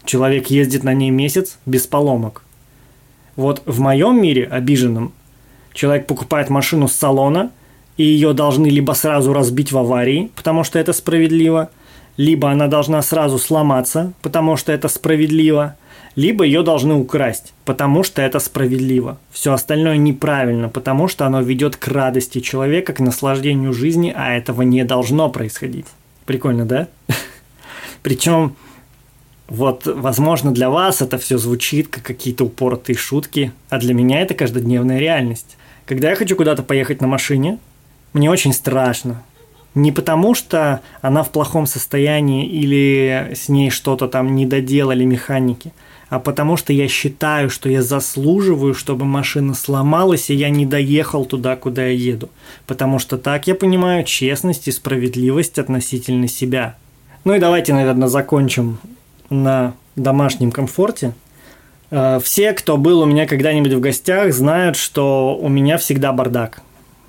Человек 0.05 0.47
ездит 0.47 0.83
на 0.83 0.93
ней 0.93 1.09
месяц 1.09 1.57
без 1.65 1.87
поломок. 1.87 2.43
Вот 3.35 3.61
в 3.65 3.79
моем 3.79 4.21
мире, 4.21 4.45
обиженном, 4.45 5.13
человек 5.73 6.07
покупает 6.07 6.49
машину 6.49 6.87
с 6.87 6.93
салона, 6.93 7.51
и 7.97 8.03
ее 8.03 8.33
должны 8.33 8.67
либо 8.67 8.93
сразу 8.93 9.33
разбить 9.33 9.71
в 9.71 9.77
аварии, 9.77 10.31
потому 10.35 10.63
что 10.63 10.79
это 10.79 10.93
справедливо, 10.93 11.69
либо 12.17 12.49
она 12.49 12.67
должна 12.67 13.01
сразу 13.01 13.37
сломаться, 13.37 14.13
потому 14.21 14.57
что 14.57 14.71
это 14.71 14.87
справедливо, 14.87 15.75
либо 16.15 16.43
ее 16.43 16.61
должны 16.61 16.93
украсть, 16.93 17.53
потому 17.63 18.03
что 18.03 18.21
это 18.21 18.39
справедливо. 18.39 19.17
Все 19.31 19.53
остальное 19.53 19.97
неправильно, 19.97 20.67
потому 20.67 21.07
что 21.07 21.25
оно 21.25 21.41
ведет 21.41 21.77
к 21.77 21.87
радости 21.87 22.39
человека, 22.39 22.93
к 22.93 22.99
наслаждению 22.99 23.73
жизни, 23.73 24.13
а 24.15 24.33
этого 24.33 24.63
не 24.63 24.83
должно 24.83 25.29
происходить. 25.29 25.85
Прикольно, 26.25 26.65
да? 26.65 26.87
Причем 28.03 28.55
вот, 29.51 29.85
возможно, 29.85 30.53
для 30.53 30.69
вас 30.69 31.01
это 31.01 31.17
все 31.17 31.37
звучит 31.37 31.89
как 31.89 32.03
какие-то 32.03 32.45
упоротые 32.45 32.95
шутки, 32.95 33.51
а 33.69 33.79
для 33.79 33.93
меня 33.93 34.21
это 34.21 34.33
каждодневная 34.33 34.97
реальность. 34.97 35.57
Когда 35.85 36.09
я 36.09 36.15
хочу 36.15 36.37
куда-то 36.37 36.63
поехать 36.63 37.01
на 37.01 37.07
машине, 37.07 37.59
мне 38.13 38.31
очень 38.31 38.53
страшно. 38.53 39.23
Не 39.75 39.91
потому, 39.91 40.35
что 40.35 40.79
она 41.01 41.21
в 41.23 41.31
плохом 41.31 41.65
состоянии 41.65 42.47
или 42.47 43.33
с 43.35 43.49
ней 43.49 43.71
что-то 43.71 44.07
там 44.07 44.35
не 44.35 44.45
доделали 44.45 45.03
механики, 45.03 45.73
а 46.07 46.19
потому 46.19 46.55
что 46.55 46.71
я 46.71 46.87
считаю, 46.87 47.49
что 47.49 47.67
я 47.67 47.81
заслуживаю, 47.81 48.73
чтобы 48.73 49.03
машина 49.03 49.53
сломалась, 49.53 50.29
и 50.29 50.33
я 50.33 50.49
не 50.49 50.65
доехал 50.65 51.25
туда, 51.25 51.57
куда 51.57 51.87
я 51.87 51.91
еду. 51.91 52.29
Потому 52.67 52.99
что 52.99 53.17
так 53.17 53.47
я 53.47 53.55
понимаю 53.55 54.05
честность 54.05 54.69
и 54.69 54.71
справедливость 54.71 55.59
относительно 55.59 56.29
себя. 56.29 56.77
Ну 57.25 57.33
и 57.33 57.39
давайте, 57.39 57.73
наверное, 57.73 58.07
закончим 58.07 58.79
на 59.31 59.73
домашнем 59.95 60.51
комфорте. 60.51 61.13
Э, 61.89 62.19
все, 62.23 62.53
кто 62.53 62.77
был 62.77 63.01
у 63.01 63.05
меня 63.05 63.25
когда-нибудь 63.25 63.73
в 63.73 63.79
гостях, 63.79 64.33
знают, 64.33 64.77
что 64.77 65.35
у 65.35 65.49
меня 65.49 65.77
всегда 65.77 66.13
бардак. 66.13 66.61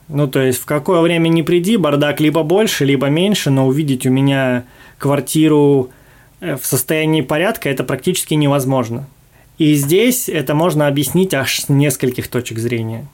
Ну, 0.08 0.26
то 0.28 0.40
есть 0.40 0.60
в 0.60 0.64
какое 0.64 1.00
время 1.00 1.28
не 1.28 1.42
приди, 1.42 1.76
бардак 1.76 2.20
либо 2.20 2.42
больше, 2.42 2.84
либо 2.84 3.06
меньше, 3.08 3.50
но 3.50 3.66
увидеть 3.66 4.06
у 4.06 4.10
меня 4.10 4.64
квартиру 4.98 5.90
э, 6.40 6.56
в 6.56 6.64
состоянии 6.64 7.20
порядка 7.20 7.68
это 7.68 7.84
практически 7.84 8.34
невозможно. 8.34 9.06
И 9.58 9.74
здесь 9.74 10.28
это 10.28 10.54
можно 10.54 10.86
объяснить 10.86 11.34
аж 11.34 11.60
с 11.60 11.68
нескольких 11.68 12.28
точек 12.28 12.58
зрения. 12.58 13.06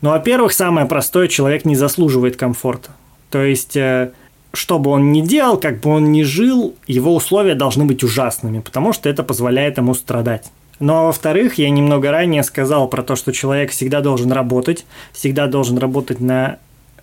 Ну, 0.00 0.10
во-первых, 0.10 0.52
самое 0.52 0.86
простое, 0.86 1.28
человек 1.28 1.64
не 1.64 1.74
заслуживает 1.74 2.36
комфорта. 2.36 2.90
То 3.30 3.42
есть 3.42 3.76
э, 3.76 4.12
что 4.52 4.78
бы 4.78 4.90
он 4.90 5.12
ни 5.12 5.20
делал, 5.20 5.58
как 5.58 5.80
бы 5.80 5.90
он 5.90 6.12
ни 6.12 6.22
жил, 6.22 6.74
его 6.86 7.14
условия 7.14 7.54
должны 7.54 7.84
быть 7.84 8.02
ужасными, 8.02 8.60
потому 8.60 8.92
что 8.92 9.08
это 9.08 9.22
позволяет 9.22 9.78
ему 9.78 9.94
страдать. 9.94 10.50
Но 10.80 11.06
во-вторых, 11.06 11.58
я 11.58 11.70
немного 11.70 12.10
ранее 12.10 12.42
сказал 12.42 12.88
про 12.88 13.02
то, 13.02 13.16
что 13.16 13.32
человек 13.32 13.72
всегда 13.72 14.00
должен 14.00 14.30
работать, 14.32 14.86
всегда 15.12 15.48
должен 15.48 15.76
работать 15.78 16.20
на 16.20 16.58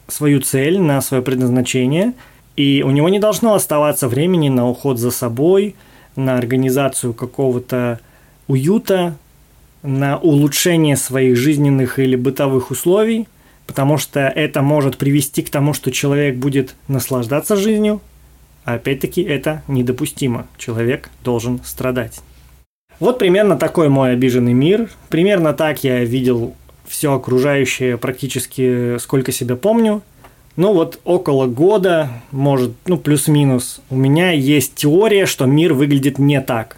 свою 0.07 0.39
цель, 0.41 0.79
на 0.79 1.01
свое 1.01 1.21
предназначение, 1.21 2.13
и 2.55 2.83
у 2.85 2.91
него 2.91 3.09
не 3.09 3.19
должно 3.19 3.53
оставаться 3.53 4.07
времени 4.07 4.49
на 4.49 4.69
уход 4.69 4.97
за 4.97 5.11
собой, 5.11 5.75
на 6.15 6.37
организацию 6.37 7.13
какого-то 7.13 7.99
уюта, 8.47 9.17
на 9.83 10.17
улучшение 10.17 10.95
своих 10.95 11.35
жизненных 11.35 11.99
или 11.99 12.15
бытовых 12.15 12.71
условий– 12.71 13.27
потому 13.67 13.97
что 13.97 14.21
это 14.21 14.61
может 14.61 14.97
привести 14.97 15.41
к 15.41 15.49
тому, 15.49 15.73
что 15.73 15.91
человек 15.91 16.35
будет 16.35 16.75
наслаждаться 16.87 17.55
жизнью, 17.55 18.01
а 18.63 18.75
опять-таки 18.75 19.21
это 19.21 19.63
недопустимо. 19.67 20.47
Человек 20.57 21.09
должен 21.23 21.61
страдать. 21.63 22.21
Вот 22.99 23.19
примерно 23.19 23.57
такой 23.57 23.89
мой 23.89 24.13
обиженный 24.13 24.53
мир. 24.53 24.89
Примерно 25.09 25.53
так 25.53 25.83
я 25.83 26.03
видел 26.03 26.55
все 26.87 27.13
окружающее 27.13 27.97
практически 27.97 28.97
сколько 28.99 29.31
себя 29.31 29.55
помню. 29.55 30.01
Ну 30.55 30.73
вот 30.73 30.99
около 31.03 31.47
года, 31.47 32.09
может, 32.31 32.71
ну 32.85 32.97
плюс-минус, 32.97 33.81
у 33.89 33.97
меня 33.97 34.31
есть 34.31 34.75
теория, 34.75 35.25
что 35.25 35.45
мир 35.45 35.73
выглядит 35.73 36.17
не 36.17 36.39
так. 36.39 36.77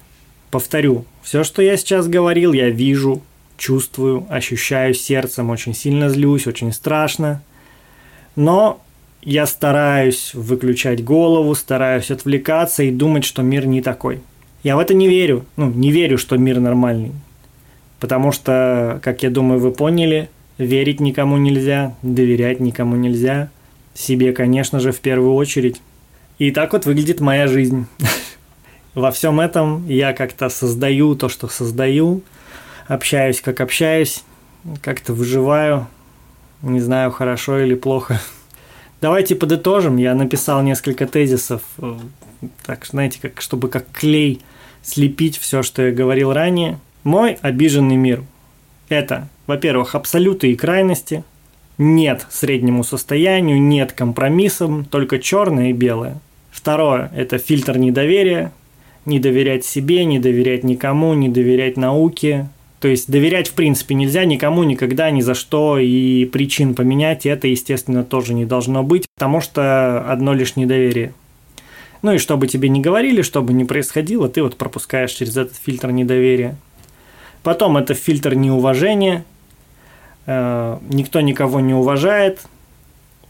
Повторю, 0.50 1.06
все, 1.21 1.43
что 1.43 1.62
я 1.62 1.78
сейчас 1.78 2.08
говорил, 2.08 2.54
я 2.54 2.69
вижу, 2.69 3.21
чувствую, 3.57 4.25
ощущаю 4.29 4.93
сердцем, 4.93 5.49
очень 5.49 5.73
сильно 5.73 6.09
злюсь, 6.09 6.47
очень 6.47 6.71
страшно. 6.71 7.41
Но 8.35 8.81
я 9.21 9.45
стараюсь 9.45 10.33
выключать 10.33 11.03
голову, 11.03 11.53
стараюсь 11.55 12.11
отвлекаться 12.11 12.83
и 12.83 12.91
думать, 12.91 13.25
что 13.25 13.41
мир 13.41 13.65
не 13.65 13.81
такой. 13.81 14.21
Я 14.63 14.75
в 14.75 14.79
это 14.79 14.93
не 14.93 15.07
верю. 15.07 15.45
Ну, 15.55 15.69
не 15.69 15.91
верю, 15.91 16.17
что 16.17 16.37
мир 16.37 16.59
нормальный. 16.59 17.11
Потому 17.99 18.31
что, 18.31 18.99
как 19.03 19.23
я 19.23 19.29
думаю, 19.29 19.59
вы 19.59 19.71
поняли, 19.71 20.29
верить 20.57 20.99
никому 20.99 21.37
нельзя, 21.37 21.95
доверять 22.03 22.59
никому 22.59 22.95
нельзя. 22.95 23.49
Себе, 23.95 24.33
конечно 24.33 24.79
же, 24.79 24.91
в 24.91 24.99
первую 24.99 25.33
очередь. 25.33 25.81
И 26.37 26.51
так 26.51 26.73
вот 26.73 26.85
выглядит 26.85 27.19
моя 27.19 27.47
жизнь. 27.47 27.87
Во 28.93 29.11
всем 29.11 29.39
этом 29.39 29.87
я 29.87 30.13
как-то 30.13 30.49
создаю 30.49 31.15
то, 31.15 31.27
что 31.27 31.47
создаю– 31.47 32.21
общаюсь, 32.88 33.41
как 33.41 33.62
общаюсь, 33.62 34.23
как-то 34.82 35.13
выживаю, 35.13 35.88
не 36.62 36.80
знаю, 36.80 37.12
хорошо 37.12 37.60
или 37.60 37.76
плохо. 37.76 38.19
Давайте 39.02 39.36
подытожим. 39.36 39.97
Я 39.97 40.15
написал 40.15 40.62
несколько 40.63 41.06
тезисов, 41.06 41.62
э, 41.78 41.97
так, 42.65 42.86
знаете, 42.86 43.19
как, 43.21 43.41
чтобы 43.41 43.69
как 43.69 43.86
клей 43.91 44.41
слепить 44.82 45.38
все, 45.38 45.63
что 45.63 45.84
я 45.84 45.91
говорил 45.91 46.34
ранее. 46.34 46.80
Мой 47.04 47.38
обиженный 47.41 47.95
мир– 47.95 48.23
это, 48.89 49.28
во-первых, 49.45 49.95
абсолюты 49.95 50.52
и 50.52 50.56
крайности, 50.56 51.23
нет 51.78 52.26
среднему 52.30 52.84
состоянию, 52.84 53.62
нет 53.62 53.91
компромиссам, 53.91 54.86
только 54.86 55.19
черное 55.19 55.69
и 55.69 55.73
белое. 55.73 56.19
Второе– 56.50 57.12
это 57.15 57.38
фильтр 57.38 57.78
недоверия, 57.78 58.52
не 59.06 59.19
доверять 59.19 59.63
себе, 59.63 60.06
не 60.06 60.19
доверять 60.19 60.63
никому, 60.63 61.13
не 61.13 61.30
доверять 61.30 61.78
науке, 61.78 62.50
то 62.79 62.87
есть 62.87 63.09
доверять 63.09 63.47
в 63.47 63.53
принципе 63.53 63.95
нельзя 63.95 64.23
никому, 64.25 64.63
никогда, 64.63 65.09
ни 65.09 65.21
за 65.21 65.33
что, 65.33 65.79
и 65.79 66.25
причин 66.25 66.75
поменять 66.75 67.25
это, 67.25 67.47
естественно, 67.47 68.03
тоже 68.03 68.33
не 68.33 68.45
должно 68.45 68.83
быть, 68.83 69.07
потому 69.15 69.41
что 69.41 70.05
одно 70.11 70.33
лишь 70.33 70.55
недоверие. 70.55 71.13
Ну 72.03 72.13
и 72.13 72.19
чтобы 72.19 72.47
тебе 72.47 72.69
не 72.69 72.79
говорили, 72.79 73.23
чтобы 73.23 73.53
не 73.53 73.65
происходило, 73.65 74.29
ты 74.29 74.43
вот 74.43 74.57
пропускаешь 74.57 75.11
через 75.11 75.35
этот 75.37 75.55
фильтр 75.57 75.89
недоверия. 75.89 76.55
Потом 77.41 77.77
это 77.77 77.95
фильтр 77.95 78.35
неуважения. 78.35 79.25
Э, 80.27 80.77
никто 80.89 81.21
никого 81.21 81.59
не 81.59 81.73
уважает. 81.73 82.41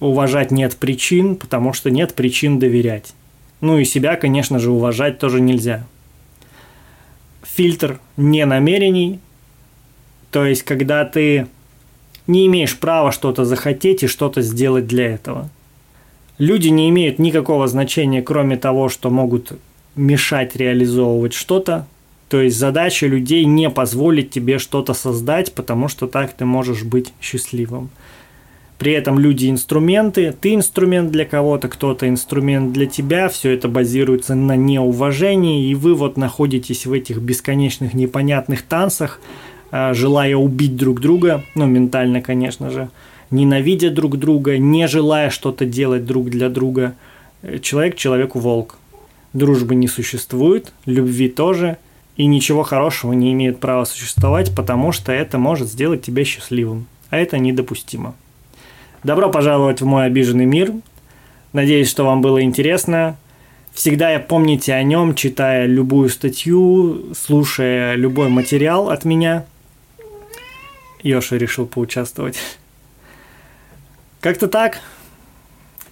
Уважать 0.01 0.51
нет 0.51 0.75
причин, 0.75 1.37
потому 1.37 1.71
что 1.71 1.89
нет 1.89 2.13
причин 2.15 2.59
доверять. 2.59 3.13
Ну 3.61 3.77
и 3.77 3.85
себя, 3.85 4.15
конечно 4.17 4.59
же, 4.59 4.71
уважать 4.71 5.19
тоже 5.19 5.39
нельзя. 5.39 5.85
Фильтр 7.43 7.99
не 8.17 8.45
намерений, 8.45 9.19
то 10.37 10.45
есть, 10.45 10.61
когда 10.61 11.03
ты 11.03 11.47
не 12.27 12.45
имеешь 12.45 12.77
права 12.77 13.11
что-то 13.11 13.43
захотеть 13.43 14.03
и 14.03 14.07
что-то 14.07 14.43
сделать 14.43 14.85
для 14.85 15.07
этого. 15.15 15.49
Люди 16.37 16.67
не 16.67 16.89
имеют 16.89 17.17
никакого 17.17 17.67
значения, 17.67 18.21
кроме 18.21 18.55
того, 18.55 18.87
что 18.87 19.09
могут 19.09 19.53
мешать 19.95 20.55
реализовывать 20.55 21.33
что-то. 21.33 21.87
То 22.29 22.39
есть 22.39 22.55
задача 22.55 23.07
людей 23.07 23.45
не 23.45 23.71
позволить 23.71 24.29
тебе 24.29 24.59
что-то 24.59 24.93
создать, 24.93 25.53
потому 25.53 25.87
что 25.87 26.05
так 26.05 26.33
ты 26.33 26.45
можешь 26.45 26.83
быть 26.83 27.13
счастливым. 27.19 27.89
При 28.77 28.91
этом 28.91 29.17
люди 29.17 29.49
инструменты, 29.49 30.35
ты 30.39 30.53
инструмент 30.53 31.09
для 31.09 31.25
кого-то, 31.25 31.67
кто-то 31.67 32.07
инструмент 32.07 32.73
для 32.73 32.85
тебя, 32.85 33.27
все 33.27 33.55
это 33.55 33.67
базируется 33.67 34.35
на 34.35 34.55
неуважении, 34.55 35.67
и 35.67 35.73
вы 35.73 35.95
вот 35.95 36.15
находитесь 36.15 36.85
в 36.85 36.93
этих 36.93 37.17
бесконечных 37.17 37.95
непонятных 37.95 38.61
танцах, 38.61 39.19
желая 39.71 40.35
убить 40.35 40.75
друг 40.75 41.01
друга, 41.01 41.43
ну, 41.55 41.65
ментально, 41.65 42.21
конечно 42.21 42.69
же, 42.69 42.89
ненавидя 43.31 43.89
друг 43.89 44.17
друга, 44.17 44.57
не 44.57 44.87
желая 44.87 45.29
что-то 45.29 45.65
делать 45.65 46.05
друг 46.05 46.29
для 46.29 46.49
друга. 46.49 46.95
Человек 47.61 47.95
человеку 47.95 48.39
волк. 48.39 48.77
Дружбы 49.33 49.75
не 49.75 49.87
существует, 49.87 50.71
любви 50.85 51.27
тоже, 51.29 51.77
и 52.15 52.25
ничего 52.25 52.63
хорошего 52.63 53.13
не 53.13 53.33
имеет 53.33 53.59
права 53.59 53.85
существовать, 53.85 54.55
потому 54.55 54.91
что 54.91 55.11
это 55.11 55.37
может 55.37 55.67
сделать 55.67 56.01
тебя 56.01 56.23
счастливым, 56.23 56.87
а 57.09 57.17
это 57.17 57.37
недопустимо. 57.37 58.15
Добро 59.03 59.29
пожаловать 59.29 59.81
в 59.81 59.85
мой 59.85 60.05
обиженный 60.05 60.45
мир. 60.45 60.71
Надеюсь, 61.53 61.89
что 61.89 62.03
вам 62.03 62.21
было 62.21 62.41
интересно. 62.41 63.17
Всегда 63.73 64.17
помните 64.17 64.73
о 64.73 64.81
нем, 64.81 65.13
читая 65.13 65.67
любую 65.67 66.09
статью, 66.09 67.13
слушая 67.15 67.93
любой 67.93 68.29
материал 68.29 68.89
от 68.89 69.05
меня. 69.05 69.45
Йоша 71.03 71.37
решил 71.37 71.65
поучаствовать. 71.65 72.39
Как-то 74.21 74.47
так. 74.47 74.79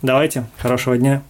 Давайте. 0.02 0.46
Хорошего 0.58 0.98
дня. 0.98 1.22